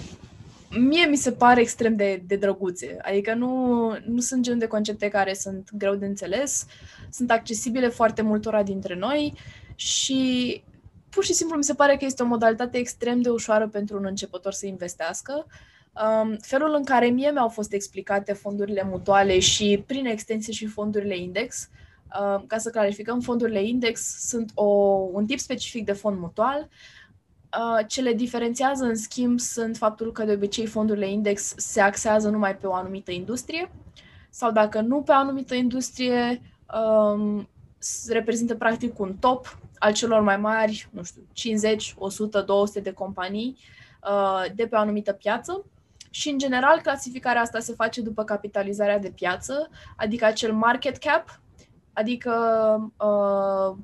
mie 0.78 1.06
mi 1.06 1.16
se 1.16 1.32
pare 1.32 1.60
extrem 1.60 1.96
de, 1.96 2.22
de 2.26 2.36
drăguțe. 2.36 2.96
Adică 3.02 3.34
nu, 3.34 3.84
nu 4.06 4.20
sunt 4.20 4.42
gen 4.42 4.58
de 4.58 4.66
concepte 4.66 5.08
care 5.08 5.34
sunt 5.34 5.70
greu 5.72 5.94
de 5.94 6.06
înțeles, 6.06 6.66
sunt 7.10 7.30
accesibile 7.30 7.88
foarte 7.88 8.22
multora 8.22 8.62
dintre 8.62 8.94
noi 8.94 9.34
și 9.74 10.62
pur 11.08 11.24
și 11.24 11.32
simplu 11.32 11.56
mi 11.56 11.64
se 11.64 11.74
pare 11.74 11.96
că 11.96 12.04
este 12.04 12.22
o 12.22 12.26
modalitate 12.26 12.78
extrem 12.78 13.20
de 13.20 13.28
ușoară 13.28 13.68
pentru 13.68 13.96
un 13.96 14.04
începător 14.04 14.52
să 14.52 14.66
investească. 14.66 15.46
Um, 15.92 16.36
felul 16.40 16.74
în 16.74 16.84
care 16.84 17.06
mie 17.06 17.30
mi-au 17.30 17.48
fost 17.48 17.72
explicate 17.72 18.32
fondurile 18.32 18.82
mutuale 18.84 19.38
și, 19.38 19.82
prin 19.86 20.06
extensie, 20.06 20.52
și 20.52 20.66
fondurile 20.66 21.16
index, 21.18 21.68
uh, 22.20 22.42
ca 22.46 22.58
să 22.58 22.70
clarificăm, 22.70 23.20
fondurile 23.20 23.62
index 23.62 24.28
sunt 24.28 24.50
o, 24.54 24.64
un 25.12 25.26
tip 25.26 25.38
specific 25.38 25.84
de 25.84 25.92
fond 25.92 26.18
mutual. 26.18 26.60
Uh, 26.60 26.99
ce 27.86 28.00
le 28.00 28.12
diferențiază, 28.12 28.84
în 28.84 28.96
schimb, 28.96 29.38
sunt 29.38 29.76
faptul 29.76 30.12
că, 30.12 30.24
de 30.24 30.32
obicei, 30.32 30.66
fondurile 30.66 31.10
index 31.10 31.54
se 31.56 31.80
axează 31.80 32.28
numai 32.28 32.56
pe 32.56 32.66
o 32.66 32.74
anumită 32.74 33.10
industrie 33.10 33.70
sau, 34.30 34.52
dacă 34.52 34.80
nu 34.80 35.02
pe 35.02 35.12
o 35.12 35.14
anumită 35.14 35.54
industrie, 35.54 36.42
um, 36.74 37.48
reprezintă, 38.08 38.54
practic, 38.54 38.98
un 38.98 39.16
top 39.20 39.58
al 39.78 39.92
celor 39.92 40.20
mai 40.20 40.36
mari, 40.36 40.88
nu 40.90 41.02
știu, 41.02 41.22
50, 41.32 41.94
100, 41.98 42.40
200 42.40 42.80
de 42.80 42.92
companii 42.92 43.58
uh, 44.02 44.44
de 44.54 44.66
pe 44.66 44.76
o 44.76 44.78
anumită 44.78 45.12
piață. 45.12 45.64
Și, 46.10 46.28
în 46.28 46.38
general, 46.38 46.80
clasificarea 46.80 47.40
asta 47.40 47.58
se 47.58 47.72
face 47.72 48.00
după 48.00 48.24
capitalizarea 48.24 48.98
de 48.98 49.10
piață, 49.10 49.70
adică 49.96 50.24
acel 50.24 50.52
market 50.52 50.96
cap, 50.96 51.40
adică 51.92 52.32
uh, 52.96 53.76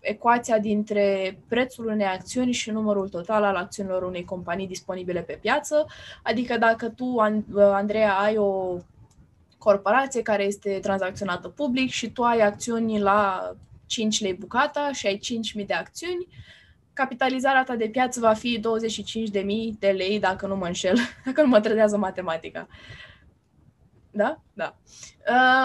ecuația 0.00 0.58
dintre 0.58 1.38
prețul 1.48 1.86
unei 1.86 2.06
acțiuni 2.06 2.52
și 2.52 2.70
numărul 2.70 3.08
total 3.08 3.44
al 3.44 3.56
acțiunilor 3.56 4.02
unei 4.02 4.24
companii 4.24 4.66
disponibile 4.66 5.20
pe 5.20 5.38
piață. 5.40 5.86
Adică 6.22 6.58
dacă 6.58 6.88
tu, 6.88 7.04
uh, 7.04 7.32
Andreea, 7.54 8.12
ai 8.12 8.36
o 8.36 8.76
corporație 9.58 10.22
care 10.22 10.42
este 10.42 10.78
tranzacționată 10.82 11.48
public 11.48 11.90
și 11.90 12.10
tu 12.10 12.22
ai 12.22 12.40
acțiuni 12.40 13.00
la 13.00 13.52
5 13.86 14.20
lei 14.20 14.34
bucata 14.34 14.92
și 14.92 15.06
ai 15.06 15.20
5.000 15.60 15.66
de 15.66 15.74
acțiuni, 15.74 16.26
capitalizarea 16.92 17.64
ta 17.64 17.76
de 17.76 17.88
piață 17.88 18.20
va 18.20 18.32
fi 18.32 18.60
25.000 18.60 18.62
de 19.78 19.88
lei, 19.88 20.18
dacă 20.20 20.46
nu 20.46 20.56
mă 20.56 20.66
înșel, 20.66 20.96
dacă 21.24 21.42
nu 21.42 21.48
mă 21.48 21.60
trădează 21.60 21.96
matematica. 21.96 22.68
Da? 24.10 24.40
Da. 24.52 24.76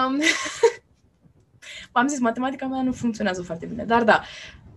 Um, 0.06 0.20
am 1.98 2.06
zis, 2.08 2.18
matematica 2.18 2.66
mea 2.66 2.82
nu 2.82 2.92
funcționează 2.92 3.42
foarte 3.42 3.66
bine, 3.66 3.84
dar 3.84 4.04
da, 4.04 4.22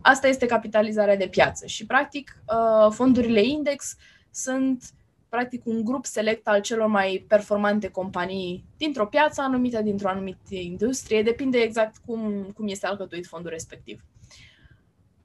asta 0.01 0.27
este 0.27 0.45
capitalizarea 0.45 1.17
de 1.17 1.27
piață 1.27 1.65
și, 1.65 1.85
practic, 1.85 2.41
uh, 2.47 2.91
fondurile 2.91 3.41
index 3.41 3.95
sunt 4.31 4.83
practic 5.29 5.65
un 5.65 5.83
grup 5.83 6.05
select 6.05 6.47
al 6.47 6.61
celor 6.61 6.87
mai 6.87 7.25
performante 7.27 7.89
companii 7.89 8.65
dintr-o 8.77 9.05
piață 9.05 9.41
anumită, 9.41 9.81
dintr-o 9.81 10.09
anumită 10.09 10.39
industrie, 10.49 11.23
depinde 11.23 11.57
exact 11.57 11.95
cum, 12.05 12.51
cum 12.55 12.67
este 12.67 12.85
alcătuit 12.85 13.27
fondul 13.27 13.49
respectiv. 13.49 14.03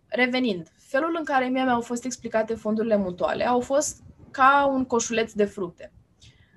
Revenind, 0.06 0.72
felul 0.76 1.14
în 1.18 1.24
care 1.24 1.48
mie 1.48 1.62
mi-au 1.62 1.80
fost 1.80 2.04
explicate 2.04 2.54
fondurile 2.54 2.96
mutuale 2.96 3.46
au 3.46 3.60
fost 3.60 4.02
ca 4.30 4.70
un 4.72 4.84
coșuleț 4.84 5.32
de 5.32 5.44
fructe. 5.44 5.92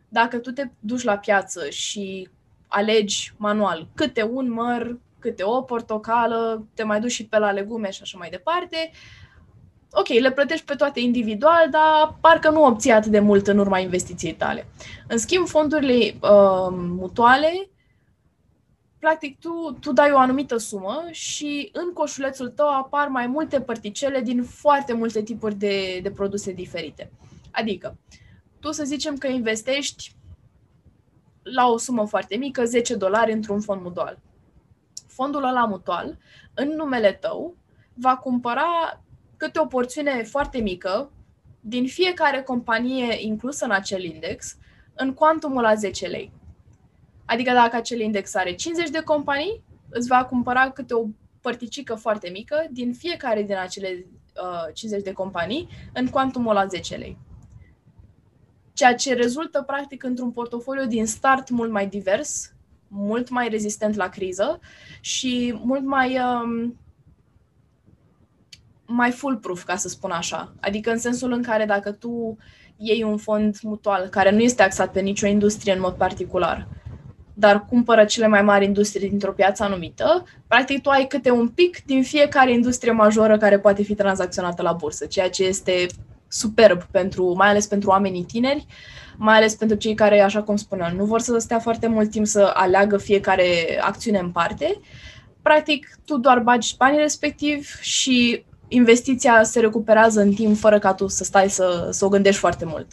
Dacă 0.10 0.38
tu 0.38 0.52
te 0.52 0.70
duci 0.80 1.04
la 1.04 1.18
piață 1.18 1.70
și 1.70 2.30
alegi 2.68 3.34
manual 3.38 3.88
câte 3.94 4.24
un 4.24 4.52
măr, 4.52 5.00
câte 5.30 5.44
o 5.44 5.62
portocală, 5.62 6.68
te 6.74 6.84
mai 6.84 7.00
duci 7.00 7.12
și 7.12 7.28
pe 7.28 7.38
la 7.38 7.52
legume 7.52 7.92
și 7.92 8.02
așa 8.02 8.18
mai 8.18 8.30
departe, 8.30 8.92
ok, 9.92 10.08
le 10.08 10.32
plătești 10.32 10.66
pe 10.66 10.76
toate 10.76 11.00
individual, 11.00 11.68
dar 11.70 12.18
parcă 12.22 12.50
nu 12.50 12.64
obții 12.64 12.92
atât 12.92 13.12
de 13.12 13.20
mult 13.20 13.48
în 13.48 13.58
urma 13.58 13.80
investiției 13.80 14.34
tale. 14.34 14.68
În 15.08 15.18
schimb, 15.18 15.48
fondurile 15.48 16.16
uh, 16.22 16.68
mutuale 16.72 17.70
practic 19.00 19.40
tu, 19.40 19.78
tu 19.80 19.94
dai 19.94 20.12
o 20.12 20.18
anumită 20.18 20.58
sumă 20.58 21.08
și 21.12 21.70
în 21.74 21.94
coșulețul 21.94 22.50
tău 22.50 22.70
apar 22.70 23.08
mai 23.08 23.28
multe 23.28 23.62
părticele 23.62 24.22
din 24.22 24.44
foarte 24.44 24.94
multe 24.94 25.22
tipuri 25.22 25.56
de, 25.56 26.00
de 26.04 26.12
produse 26.12 26.52
diferite. 26.52 27.12
Adică, 27.52 27.98
tu 28.60 28.72
să 28.72 28.84
zicem 28.84 29.18
că 29.18 29.28
investești 29.28 30.16
la 31.44 31.68
o 31.68 31.78
sumă 31.78 32.06
foarte 32.08 32.36
mică, 32.36 32.66
10 32.66 32.96
dolari 32.96 33.32
într-un 33.32 33.62
fond 33.62 33.82
mutual. 33.82 34.20
Fondul 35.18 35.44
ăla 35.44 35.66
mutual, 35.66 36.18
în 36.54 36.68
numele 36.68 37.12
tău, 37.12 37.56
va 37.94 38.18
cumpăra 38.18 39.02
câte 39.38 39.60
o 39.60 39.66
porțiune 39.66 40.24
foarte 40.24 40.58
mică 40.60 41.12
din 41.60 41.88
fiecare 41.88 42.42
companie 42.42 43.18
inclusă 43.20 43.66
în 43.66 43.72
acel 43.72 44.04
index, 44.04 44.58
în 44.96 45.14
cuantumul 45.14 45.62
la 45.62 45.76
10 45.76 46.08
lei. 46.08 46.32
Adică 47.26 47.52
dacă 47.52 47.76
acel 47.76 48.00
index 48.00 48.36
are 48.36 48.54
50 48.54 48.90
de 48.90 49.02
companii, 49.02 49.64
îți 49.90 50.08
va 50.08 50.26
cumpăra 50.26 50.72
câte 50.72 50.94
o 50.94 51.06
părticică 51.42 51.96
foarte 51.96 52.30
mică 52.30 52.68
din 52.72 52.94
fiecare 52.94 53.44
din 53.44 53.58
acele 53.58 54.06
uh, 54.42 54.74
50 54.74 55.04
de 55.04 55.12
companii 55.14 55.68
în 55.94 56.08
cuantumul 56.08 56.54
la 56.54 56.66
10 56.66 56.96
lei. 56.96 57.18
Ceea 58.74 58.96
ce 58.96 59.14
rezultă 59.14 59.62
practic 59.62 60.04
într-un 60.04 60.32
portofoliu 60.32 60.86
din 60.86 61.06
start 61.06 61.50
mult 61.50 61.72
mai 61.72 61.88
divers, 61.88 62.52
mult 62.88 63.30
mai 63.30 63.48
rezistent 63.50 63.96
la 63.96 64.10
criză 64.10 64.60
și 65.02 65.60
mult 65.64 65.84
mai 65.84 66.20
um, 66.20 66.78
mai 68.86 69.12
foolproof, 69.12 69.64
ca 69.64 69.76
să 69.76 69.88
spun 69.88 70.12
așa. 70.12 70.54
Adică 70.60 70.92
în 70.92 70.98
sensul 70.98 71.32
în 71.32 71.42
care 71.42 71.66
dacă 71.66 71.92
tu 71.92 72.38
iei 72.78 73.04
un 73.04 73.18
fond 73.18 73.58
mutual 73.62 74.08
care 74.08 74.32
nu 74.32 74.40
este 74.40 74.64
axat 74.64 74.92
pe 74.92 75.00
nicio 75.00 75.28
industrie 75.28 75.74
în 75.74 75.80
mod 75.80 75.94
particular, 75.94 76.68
dar 77.34 77.66
cumpără 77.66 78.06
cele 78.06 78.28
mai 78.28 78.42
mari 78.42 78.66
industrie 78.66 79.10
dintr-o 79.10 79.32
piață 79.32 79.64
anumită, 79.64 80.24
practic 80.48 80.82
tu 80.82 80.90
ai 80.90 81.08
câte 81.08 81.32
un 81.32 81.48
pic 81.48 81.86
din 81.86 82.04
fiecare 82.04 82.52
industrie 82.54 82.92
majoră 82.92 83.38
care 83.38 83.60
poate 83.60 83.84
fi 83.84 83.96
tranzacționată 83.96 84.62
la 84.62 84.74
bursă, 84.74 85.06
ceea 85.06 85.30
ce 85.30 85.44
este 85.44 85.86
superb 86.28 86.84
pentru, 86.84 87.34
mai 87.36 87.50
ales 87.50 87.68
pentru 87.68 87.90
oamenii 87.90 88.24
tineri, 88.24 88.66
mai 89.18 89.36
ales 89.36 89.56
pentru 89.56 89.78
cei 89.78 89.94
care, 89.94 90.22
așa 90.22 90.44
cum 90.44 90.56
spuneam, 90.56 90.96
nu 90.96 91.06
vor 91.06 91.20
să 91.20 91.38
stea 91.38 91.60
foarte 91.60 91.88
mult 91.88 92.10
timp 92.10 92.26
să 92.26 92.52
aleagă 92.54 92.98
fiecare 92.98 93.80
acțiune 93.82 94.20
în 94.20 94.32
parte. 94.32 94.80
Practic, 95.42 96.00
tu 96.06 96.18
doar 96.18 96.40
bagi 96.40 96.76
banii 96.78 97.00
respectiv 97.00 97.80
și 97.80 98.46
investiția 98.68 99.44
se 99.44 99.60
recuperează 99.60 100.22
în 100.22 100.34
timp 100.34 100.58
fără 100.58 100.80
ca 100.80 100.94
tu 100.94 101.08
să 101.08 101.24
stai 101.24 101.50
să, 101.50 101.90
să 101.92 102.06
o 102.06 102.10
gândești 102.10 102.40
foarte 102.40 102.66
mult. 102.66 102.88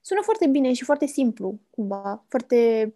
Sună 0.00 0.20
foarte 0.22 0.46
bine 0.46 0.72
și 0.72 0.84
foarte 0.84 1.06
simplu, 1.06 1.58
cumva. 1.70 2.24
Foarte 2.28 2.92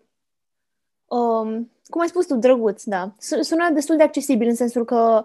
um, 1.07 1.70
cum 1.85 2.00
ai 2.00 2.09
spus 2.09 2.26
tu, 2.26 2.35
drăguț, 2.37 2.83
da. 2.85 3.14
Sună 3.18 3.70
destul 3.72 3.96
de 3.96 4.02
accesibil 4.02 4.48
în 4.48 4.54
sensul 4.54 4.85
că 4.85 5.24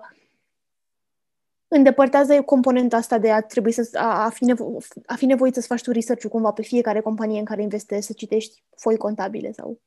îndepărtează 1.69 2.41
componenta 2.41 2.97
asta 2.97 3.17
de 3.17 3.31
a 3.31 3.41
trebui 3.41 3.71
să 3.71 3.89
a, 3.93 4.23
a, 4.25 4.29
fi, 4.29 4.45
nevo- 4.45 4.77
a 5.05 5.15
fi 5.15 5.25
nevoit 5.25 5.53
să-ți 5.53 5.67
faci 5.67 5.81
tu 5.81 5.91
research 5.91 6.27
cumva 6.27 6.51
pe 6.51 6.61
fiecare 6.61 6.99
companie 6.99 7.39
în 7.39 7.45
care 7.45 7.61
investești, 7.61 8.05
să 8.05 8.13
citești 8.13 8.63
foi 8.77 8.97
contabile 8.97 9.51
sau 9.51 9.79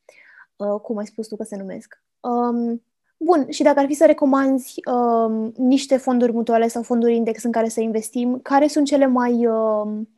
uh, 0.56 0.80
cum 0.80 0.96
ai 0.96 1.06
spus 1.06 1.26
tu 1.26 1.36
că 1.36 1.42
se 1.42 1.56
numesc. 1.56 2.02
Um, 2.20 2.82
bun, 3.16 3.46
și 3.50 3.62
dacă 3.62 3.78
ar 3.78 3.86
fi 3.86 3.94
să 3.94 4.06
recomanzi 4.06 4.74
um, 4.86 5.52
niște 5.56 5.96
fonduri 5.96 6.32
mutuale 6.32 6.68
sau 6.68 6.82
fonduri 6.82 7.16
index 7.16 7.42
în 7.42 7.52
care 7.52 7.68
să 7.68 7.80
investim, 7.80 8.38
care 8.38 8.66
sunt 8.66 8.86
cele 8.86 9.06
mai 9.06 9.46
um, 9.46 10.08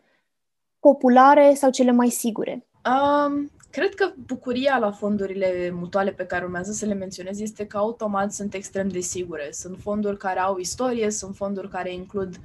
populare 0.80 1.54
sau 1.54 1.70
cele 1.70 1.90
mai 1.90 2.08
sigure? 2.08 2.66
Um, 2.84 3.50
Cred 3.74 3.94
că 3.94 4.12
bucuria 4.26 4.78
la 4.78 4.90
fondurile 4.90 5.70
mutuale 5.72 6.10
pe 6.10 6.26
care 6.26 6.44
urmează 6.44 6.72
să 6.72 6.86
le 6.86 6.94
menționez 6.94 7.40
este 7.40 7.66
că 7.66 7.76
automat 7.76 8.32
sunt 8.32 8.54
extrem 8.54 8.88
de 8.88 9.00
sigure. 9.00 9.48
Sunt 9.52 9.78
fonduri 9.80 10.16
care 10.16 10.38
au 10.38 10.58
istorie, 10.58 11.10
sunt 11.10 11.36
fonduri 11.36 11.68
care 11.68 11.92
includ 11.92 12.40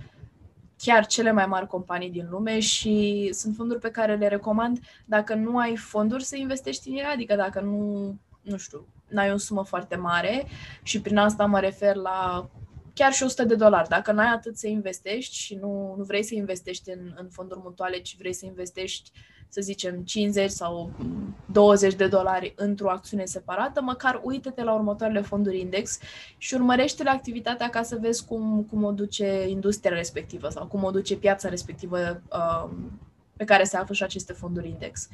chiar 0.78 1.06
cele 1.06 1.32
mai 1.32 1.46
mari 1.46 1.68
companii 1.68 2.10
din 2.10 2.28
lume 2.30 2.60
și 2.60 3.30
sunt 3.34 3.56
fonduri 3.56 3.80
pe 3.80 3.92
care 3.92 4.16
le 4.16 4.28
recomand 4.28 4.80
dacă 5.06 5.34
nu 5.34 5.58
ai 5.58 5.76
fonduri 5.76 6.24
să 6.24 6.36
investești 6.36 6.90
în 6.90 6.96
ele, 6.96 7.08
adică 7.08 7.36
dacă 7.36 7.60
nu, 7.60 8.16
nu 8.42 8.58
știu, 8.58 8.88
n-ai 9.08 9.32
o 9.32 9.38
sumă 9.38 9.64
foarte 9.64 9.96
mare 9.96 10.46
și 10.84 11.02
prin 11.02 11.18
asta 11.18 11.46
mă 11.46 11.60
refer 11.60 11.96
la 11.96 12.50
chiar 13.00 13.14
și 13.14 13.24
100 13.24 13.44
de 13.44 13.56
dolari. 13.56 13.90
Dacă 13.90 14.12
n-ai 14.12 14.32
atât 14.34 14.58
să 14.58 14.68
investești 14.68 15.36
și 15.36 15.56
nu, 15.56 15.94
nu 15.98 16.04
vrei 16.04 16.24
să 16.24 16.36
investești 16.36 16.90
în, 16.90 17.14
în 17.16 17.28
fonduri 17.30 17.60
mutuale, 17.64 17.98
ci 17.98 18.18
vrei 18.18 18.34
să 18.34 18.46
investești 18.46 19.12
uh, 19.14 19.40
să 19.50 19.62
zicem, 19.62 20.02
50 20.04 20.50
sau 20.50 20.92
20 21.52 21.94
de 21.94 22.08
dolari 22.08 22.54
într-o 22.56 22.90
acțiune 22.90 23.26
separată, 23.26 23.82
măcar 23.82 24.22
uite-te 24.24 24.64
la 24.64 24.74
următoarele 24.74 25.22
fonduri 25.22 25.60
index 25.60 26.00
și 26.38 26.54
urmărește 26.54 27.08
activitatea 27.08 27.70
ca 27.70 27.84
să 27.84 27.98
vezi 28.02 28.26
cum, 28.26 28.68
cum 28.70 28.84
o 28.84 28.92
duce 28.92 29.48
industria 29.48 29.96
respectivă 29.96 30.50
sau 30.50 30.68
cum 30.68 30.84
o 30.84 30.92
duce 30.92 31.16
piața 31.16 31.50
respectivă 31.50 32.22
um, 32.32 33.00
pe 33.38 33.44
care 33.44 33.64
se 33.64 33.78
află 33.78 33.94
și 33.94 34.04
aceste 34.04 34.34
fonduri 34.34 34.70
index. 34.70 35.08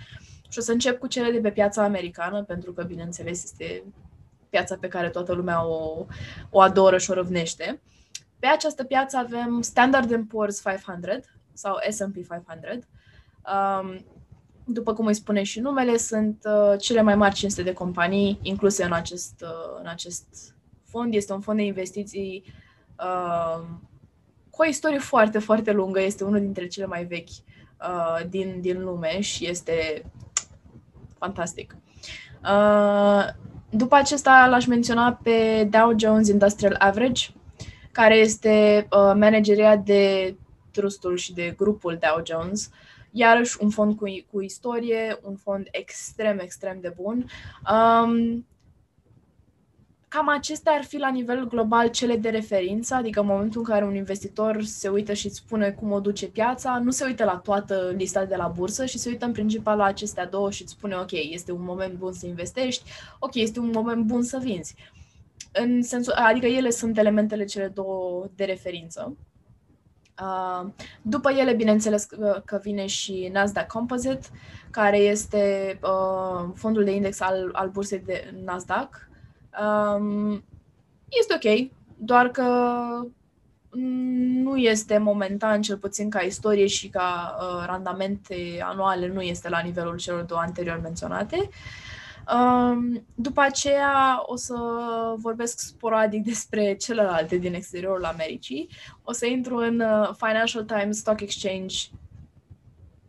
Și 0.50 0.60
o 0.60 0.62
să 0.62 0.72
încep 0.72 1.00
cu 1.00 1.08
cele 1.08 1.32
de 1.32 1.40
pe 1.40 1.52
piața 1.52 1.84
americană, 1.84 2.44
pentru 2.44 2.74
că, 2.74 2.84
bineînțeles, 2.84 3.44
este 3.44 3.84
piața 4.50 4.78
pe 4.80 4.88
care 4.88 5.10
toată 5.10 5.34
lumea 5.34 5.68
o, 5.68 6.06
o 6.50 6.62
adoră 6.62 6.98
și 6.98 7.12
o 7.12 7.14
răvnește. 7.14 7.82
Pe 8.40 8.48
această 8.48 8.84
piață 8.84 9.18
avem 9.18 9.62
Standard 9.62 10.10
Poor's 10.10 10.62
500 10.64 11.22
sau 11.54 11.76
S&P 11.90 12.14
500. 12.14 12.88
Um, 13.54 14.06
după 14.66 14.94
cum 14.94 15.06
îi 15.06 15.14
spune 15.14 15.44
și 15.44 15.60
numele, 15.60 15.98
sunt 15.98 16.44
uh, 16.46 16.80
cele 16.80 17.02
mai 17.02 17.16
mari 17.16 17.36
500 17.36 17.64
de 17.64 17.74
companii 17.74 18.40
incluse 18.42 18.84
în 18.84 18.94
acest, 18.94 19.42
uh, 19.42 19.80
în 19.80 19.88
acest 19.88 20.56
fond. 20.86 21.14
Este 21.14 21.34
un 21.34 21.40
fond 21.40 21.58
de 21.58 21.64
investiții 21.64 22.44
uh, 23.00 23.66
cu 24.50 24.62
o 24.62 24.66
istorie 24.66 25.00
foarte, 25.00 25.40
foarte 25.40 25.72
lungă. 25.72 26.02
Este 26.02 26.24
unul 26.24 26.40
dintre 26.40 26.68
cele 26.68 26.86
mai 26.86 27.06
vechi 27.06 27.30
uh, 27.30 28.30
din, 28.30 28.62
din 28.62 28.84
lume 28.84 29.22
și 29.22 29.48
este 29.48 30.06
fantastic. 31.18 31.76
Uh, 32.44 33.26
după 33.76 33.96
acesta 33.96 34.48
l-aș 34.50 34.66
menționa 34.66 35.20
pe 35.24 35.68
Dow 35.72 35.94
Jones 36.00 36.28
Industrial 36.28 36.76
Average, 36.80 37.30
care 37.92 38.16
este 38.16 38.88
uh, 38.92 39.14
manageria 39.16 39.76
de 39.76 40.36
trustul 40.72 41.16
și 41.16 41.34
de 41.34 41.54
grupul 41.58 42.00
Dow 42.02 42.24
Jones. 42.26 42.70
Iarăși 43.12 43.58
un 43.60 43.70
fond 43.70 43.96
cu, 43.96 44.06
cu 44.32 44.42
istorie, 44.42 45.20
un 45.22 45.36
fond 45.36 45.68
extrem, 45.72 46.40
extrem 46.40 46.78
de 46.82 46.94
bun. 47.02 47.26
Um, 47.72 48.46
cam 50.16 50.30
acestea 50.30 50.74
ar 50.74 50.84
fi 50.84 50.98
la 50.98 51.10
nivel 51.10 51.48
global 51.48 51.88
cele 51.88 52.16
de 52.16 52.30
referință, 52.30 52.96
adică 52.96 53.20
în 53.20 53.26
momentul 53.26 53.60
în 53.60 53.74
care 53.74 53.86
un 53.86 53.96
investitor 53.96 54.64
se 54.64 54.88
uită 54.88 55.14
și 55.14 55.26
îți 55.26 55.36
spune 55.36 55.72
cum 55.72 55.92
o 55.92 56.00
duce 56.00 56.28
piața, 56.28 56.80
nu 56.84 56.92
se 56.92 57.06
uită 57.06 57.24
la 57.24 57.36
toată 57.36 57.94
lista 57.98 58.26
de 58.26 58.36
la 58.36 58.48
bursă 58.48 58.86
și 58.86 58.98
se 58.98 59.10
uită 59.10 59.26
în 59.26 59.32
principal 59.32 59.78
la 59.78 59.84
acestea 59.84 60.26
două 60.26 60.52
și 60.52 60.62
îți 60.62 60.72
spune 60.72 60.96
ok, 60.96 61.12
este 61.12 61.52
un 61.52 61.64
moment 61.64 61.94
bun 61.94 62.14
să 62.14 62.26
investești, 62.26 62.84
ok, 63.20 63.36
este 63.36 63.60
un 63.60 63.70
moment 63.74 64.04
bun 64.04 64.24
să 64.24 64.40
vinzi. 64.42 64.76
În 65.52 65.84
sensul, 65.84 66.14
adică 66.14 66.46
ele 66.46 66.70
sunt 66.70 66.98
elementele 66.98 67.46
cele 67.46 67.68
două 67.68 68.26
de 68.36 68.44
referință. 68.44 69.16
Uh, 70.22 70.70
după 71.02 71.32
ele, 71.32 71.54
bineînțeles 71.54 72.08
că 72.46 72.60
vine 72.64 72.86
și 72.86 73.30
Nasdaq 73.34 73.68
Composite, 73.68 74.28
care 74.72 74.98
este 74.98 75.80
uh, 75.84 76.50
fondul 76.54 76.84
de 76.84 76.92
index 76.92 77.20
al, 77.20 77.50
al 77.54 77.70
bursei 77.70 78.00
de 78.00 78.34
Nasdaq, 78.44 79.05
Um, 79.62 80.44
este 81.10 81.34
ok, 81.34 81.70
doar 81.98 82.30
că 82.30 82.44
nu 84.44 84.58
este 84.58 84.98
momentan, 84.98 85.62
cel 85.62 85.78
puțin 85.78 86.10
ca 86.10 86.20
istorie 86.20 86.68
și 86.68 86.90
ca 86.90 87.38
uh, 87.40 87.64
randamente 87.66 88.36
anuale, 88.62 89.08
nu 89.08 89.22
este 89.22 89.50
la 89.50 89.60
nivelul 89.60 89.98
celor 89.98 90.22
două 90.22 90.40
anterior 90.40 90.80
menționate. 90.82 91.50
Um, 92.34 93.06
după 93.16 93.42
aceea 93.42 94.22
o 94.26 94.36
să 94.36 94.56
vorbesc 95.18 95.60
sporadic 95.60 96.24
despre 96.32 96.76
celelalte 96.76 97.38
din 97.38 97.54
exteriorul 97.54 98.06
Americii. 98.06 98.70
O 99.04 99.12
să 99.12 99.26
intru 99.26 99.56
în 99.56 99.80
uh, 99.80 100.10
Financial 100.18 100.64
Times 100.64 100.98
Stock 100.98 101.22
Exchange 101.22 101.76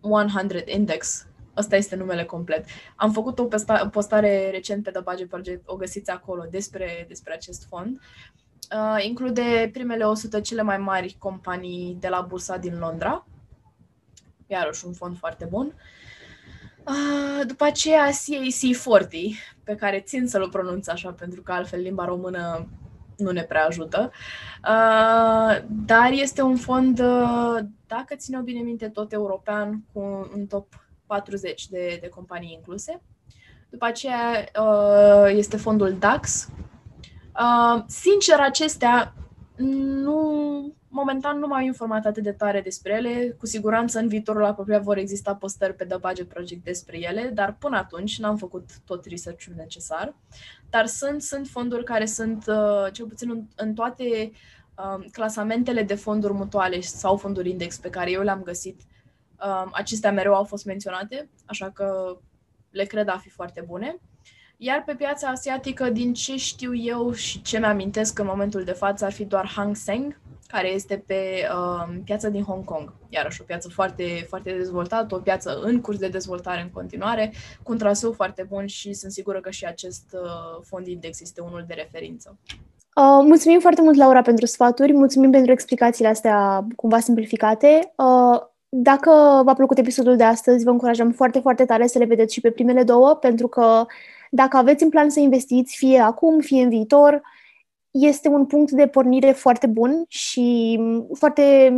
100 0.00 0.54
Index, 0.66 1.26
Ăsta 1.56 1.76
este 1.76 1.96
numele 1.96 2.24
complet. 2.24 2.64
Am 2.96 3.12
făcut 3.12 3.38
o 3.38 3.48
postare 3.90 4.50
recent 4.50 4.82
pe 4.82 4.90
The 4.90 5.00
Budget 5.00 5.28
Project, 5.28 5.68
o 5.68 5.76
găsiți 5.76 6.10
acolo, 6.10 6.44
despre, 6.50 7.04
despre 7.08 7.32
acest 7.32 7.66
fond. 7.68 8.00
Uh, 8.74 9.04
include 9.04 9.70
primele 9.72 10.04
100 10.04 10.40
cele 10.40 10.62
mai 10.62 10.78
mari 10.78 11.16
companii 11.18 11.96
de 12.00 12.08
la 12.08 12.20
bursa 12.20 12.56
din 12.56 12.78
Londra. 12.78 13.26
Iarăși 14.46 14.86
un 14.86 14.92
fond 14.92 15.18
foarte 15.18 15.44
bun. 15.44 15.74
Uh, 16.86 17.46
după 17.46 17.64
aceea 17.64 18.04
CAC 18.04 18.76
40, 18.82 19.36
pe 19.64 19.74
care 19.74 20.00
țin 20.00 20.26
să-l 20.26 20.48
pronunț 20.48 20.88
așa, 20.88 21.10
pentru 21.10 21.42
că 21.42 21.52
altfel 21.52 21.80
limba 21.80 22.04
română 22.04 22.68
nu 23.16 23.30
ne 23.30 23.42
prea 23.42 23.66
ajută. 23.66 24.10
Uh, 24.62 25.64
dar 25.68 26.10
este 26.10 26.42
un 26.42 26.56
fond, 26.56 26.98
uh, 26.98 27.58
dacă 27.86 28.14
ține 28.14 28.40
bine 28.40 28.60
minte, 28.60 28.88
tot 28.88 29.12
european, 29.12 29.84
cu 29.92 30.00
un 30.34 30.46
top 30.46 30.85
40 31.06 31.68
de, 31.68 31.98
de 32.00 32.08
companii 32.08 32.52
incluse. 32.52 33.02
După 33.70 33.84
aceea 33.84 34.48
uh, 34.60 35.36
este 35.36 35.56
fondul 35.56 35.96
DAX. 35.98 36.48
Uh, 37.40 37.84
sincer, 37.86 38.40
acestea 38.40 39.14
nu, 39.56 40.72
momentan 40.88 41.38
nu 41.38 41.46
m-am 41.46 41.62
informat 41.62 42.06
atât 42.06 42.22
de 42.22 42.32
tare 42.32 42.60
despre 42.60 42.92
ele. 42.92 43.34
Cu 43.38 43.46
siguranță 43.46 43.98
în 43.98 44.08
viitorul 44.08 44.44
apropiat 44.44 44.82
vor 44.82 44.96
exista 44.96 45.34
postări 45.34 45.74
pe 45.74 45.84
The 45.84 45.98
Budget 45.98 46.28
Project 46.28 46.64
despre 46.64 46.98
ele, 46.98 47.30
dar 47.34 47.56
până 47.58 47.76
atunci 47.76 48.18
n-am 48.18 48.36
făcut 48.36 48.70
tot 48.84 49.04
research-ul 49.04 49.54
necesar. 49.56 50.14
Dar 50.70 50.86
sunt, 50.86 51.22
sunt 51.22 51.46
fonduri 51.46 51.84
care 51.84 52.06
sunt, 52.06 52.44
uh, 52.46 52.92
cel 52.92 53.06
puțin 53.06 53.30
în, 53.30 53.42
în 53.56 53.74
toate 53.74 54.32
clasamentele 55.12 55.82
de 55.82 55.94
fonduri 55.94 56.32
mutuale 56.32 56.80
sau 56.80 57.16
fonduri 57.16 57.50
index 57.50 57.76
pe 57.76 57.90
care 57.90 58.10
eu 58.10 58.22
le-am 58.22 58.42
găsit, 58.42 58.80
Um, 59.44 59.70
acestea 59.72 60.12
mereu 60.12 60.34
au 60.34 60.44
fost 60.44 60.64
menționate, 60.64 61.28
așa 61.44 61.70
că 61.70 62.18
le 62.70 62.84
cred 62.84 63.08
a 63.08 63.18
fi 63.18 63.30
foarte 63.30 63.64
bune. 63.66 63.96
Iar 64.56 64.82
pe 64.86 64.94
piața 64.94 65.28
asiatică, 65.28 65.90
din 65.90 66.12
ce 66.12 66.36
știu 66.36 66.74
eu 66.74 67.12
și 67.12 67.42
ce 67.42 67.58
mi-amintesc 67.58 68.18
în 68.18 68.26
momentul 68.26 68.64
de 68.64 68.72
față, 68.72 69.04
ar 69.04 69.12
fi 69.12 69.24
doar 69.24 69.52
Hang 69.56 69.76
Seng, 69.76 70.20
care 70.46 70.68
este 70.68 71.02
pe 71.06 71.48
uh, 71.52 71.96
piața 72.04 72.28
din 72.28 72.42
Hong 72.42 72.64
Kong. 72.64 72.92
Iarăși 73.08 73.40
o 73.40 73.44
piață 73.44 73.68
foarte, 73.68 74.26
foarte 74.28 74.52
dezvoltată, 74.52 75.14
o 75.14 75.18
piață 75.18 75.60
în 75.62 75.80
curs 75.80 75.98
de 75.98 76.08
dezvoltare 76.08 76.60
în 76.60 76.70
continuare, 76.70 77.32
cu 77.62 77.72
un 77.72 77.78
traseu 77.78 78.12
foarte 78.12 78.42
bun 78.48 78.66
și 78.66 78.92
sunt 78.92 79.12
sigură 79.12 79.40
că 79.40 79.50
și 79.50 79.64
acest 79.64 80.04
uh, 80.12 80.62
fond 80.62 80.86
index 80.86 81.20
este 81.20 81.40
unul 81.40 81.64
de 81.66 81.74
referință. 81.74 82.38
Uh, 82.48 83.24
mulțumim 83.24 83.60
foarte 83.60 83.82
mult, 83.82 83.96
Laura, 83.96 84.22
pentru 84.22 84.46
sfaturi, 84.46 84.92
mulțumim 84.92 85.30
pentru 85.30 85.52
explicațiile 85.52 86.08
astea 86.08 86.66
cumva 86.76 86.98
simplificate. 86.98 87.92
Uh, 87.96 88.40
dacă 88.68 89.42
v-a 89.44 89.54
plăcut 89.54 89.78
episodul 89.78 90.16
de 90.16 90.24
astăzi, 90.24 90.64
vă 90.64 90.70
încurajăm 90.70 91.10
foarte, 91.10 91.38
foarte 91.38 91.64
tare 91.64 91.86
să 91.86 91.98
le 91.98 92.04
vedeți 92.04 92.34
și 92.34 92.40
pe 92.40 92.50
primele 92.50 92.82
două, 92.82 93.14
pentru 93.14 93.48
că 93.48 93.86
dacă 94.30 94.56
aveți 94.56 94.82
în 94.82 94.88
plan 94.88 95.10
să 95.10 95.20
investiți, 95.20 95.76
fie 95.76 95.98
acum, 95.98 96.40
fie 96.40 96.62
în 96.62 96.68
viitor, 96.68 97.22
este 97.90 98.28
un 98.28 98.46
punct 98.46 98.70
de 98.70 98.86
pornire 98.86 99.30
foarte 99.30 99.66
bun 99.66 100.04
și 100.08 100.80
foarte 101.12 101.74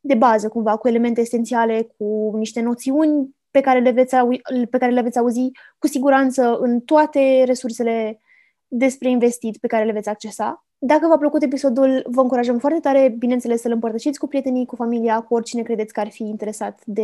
de 0.00 0.14
bază, 0.14 0.48
cumva, 0.48 0.76
cu 0.76 0.88
elemente 0.88 1.20
esențiale, 1.20 1.94
cu 1.96 2.32
niște 2.36 2.60
noțiuni 2.60 3.34
pe 3.50 3.60
care 3.60 3.80
le 3.80 3.90
veți, 3.90 4.16
au- 4.16 4.40
pe 4.70 4.78
care 4.78 4.92
le 4.92 5.00
veți 5.00 5.18
auzi 5.18 5.50
cu 5.78 5.86
siguranță 5.86 6.56
în 6.60 6.80
toate 6.80 7.42
resursele 7.46 8.20
despre 8.68 9.10
investit 9.10 9.56
pe 9.56 9.66
care 9.66 9.84
le 9.84 9.92
veți 9.92 10.08
accesa. 10.08 10.66
Dacă 10.86 11.06
v-a 11.06 11.16
plăcut 11.16 11.42
episodul, 11.42 12.04
vă 12.06 12.20
încurajăm 12.20 12.58
foarte 12.58 12.80
tare, 12.80 13.14
bineînțeles, 13.18 13.60
să-l 13.60 13.72
împărtășiți 13.72 14.18
cu 14.18 14.26
prietenii, 14.26 14.66
cu 14.66 14.76
familia, 14.76 15.20
cu 15.20 15.34
oricine 15.34 15.62
credeți 15.62 15.92
că 15.92 16.00
ar 16.00 16.10
fi 16.10 16.22
interesat 16.22 16.82
de 16.84 17.02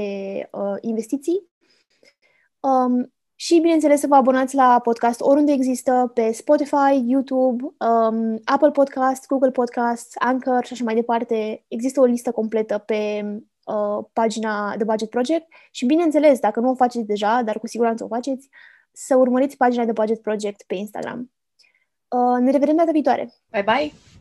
uh, 0.53 0.75
investiții. 0.81 1.49
Um, 2.61 3.13
și, 3.35 3.59
bineînțeles, 3.61 4.01
să 4.01 4.07
vă 4.07 4.15
abonați 4.15 4.55
la 4.55 4.81
podcast 4.83 5.21
oriunde 5.21 5.53
există, 5.53 6.11
pe 6.15 6.33
Spotify, 6.33 7.05
YouTube, 7.07 7.63
um, 7.63 8.41
Apple 8.45 8.71
Podcast, 8.71 9.27
Google 9.27 9.51
Podcast, 9.51 10.17
Anchor 10.19 10.65
și 10.65 10.73
așa 10.73 10.85
mai 10.85 10.95
departe. 10.95 11.65
Există 11.69 12.01
o 12.01 12.05
listă 12.05 12.33
completă 12.33 12.79
pe 12.79 13.23
uh, 13.65 14.05
pagina 14.13 14.75
The 14.75 14.85
Budget 14.85 15.11
Project 15.11 15.47
și, 15.71 15.87
bineînțeles, 15.87 16.39
dacă 16.39 16.61
nu 16.61 16.71
o 16.71 16.75
faceți 16.75 17.07
deja, 17.07 17.43
dar 17.43 17.59
cu 17.59 17.67
siguranță 17.67 18.05
o 18.05 18.09
faceți, 18.09 18.49
să 18.93 19.17
urmăriți 19.17 19.57
pagina 19.57 19.83
The 19.83 19.93
Budget 19.93 20.23
Project 20.23 20.63
pe 20.67 20.75
Instagram. 20.75 21.31
Uh, 22.11 22.39
ne 22.43 22.51
revedem 22.51 22.77
data 22.77 22.93
viitoare! 22.93 23.31
Bye, 23.53 23.63
bye! 23.63 24.20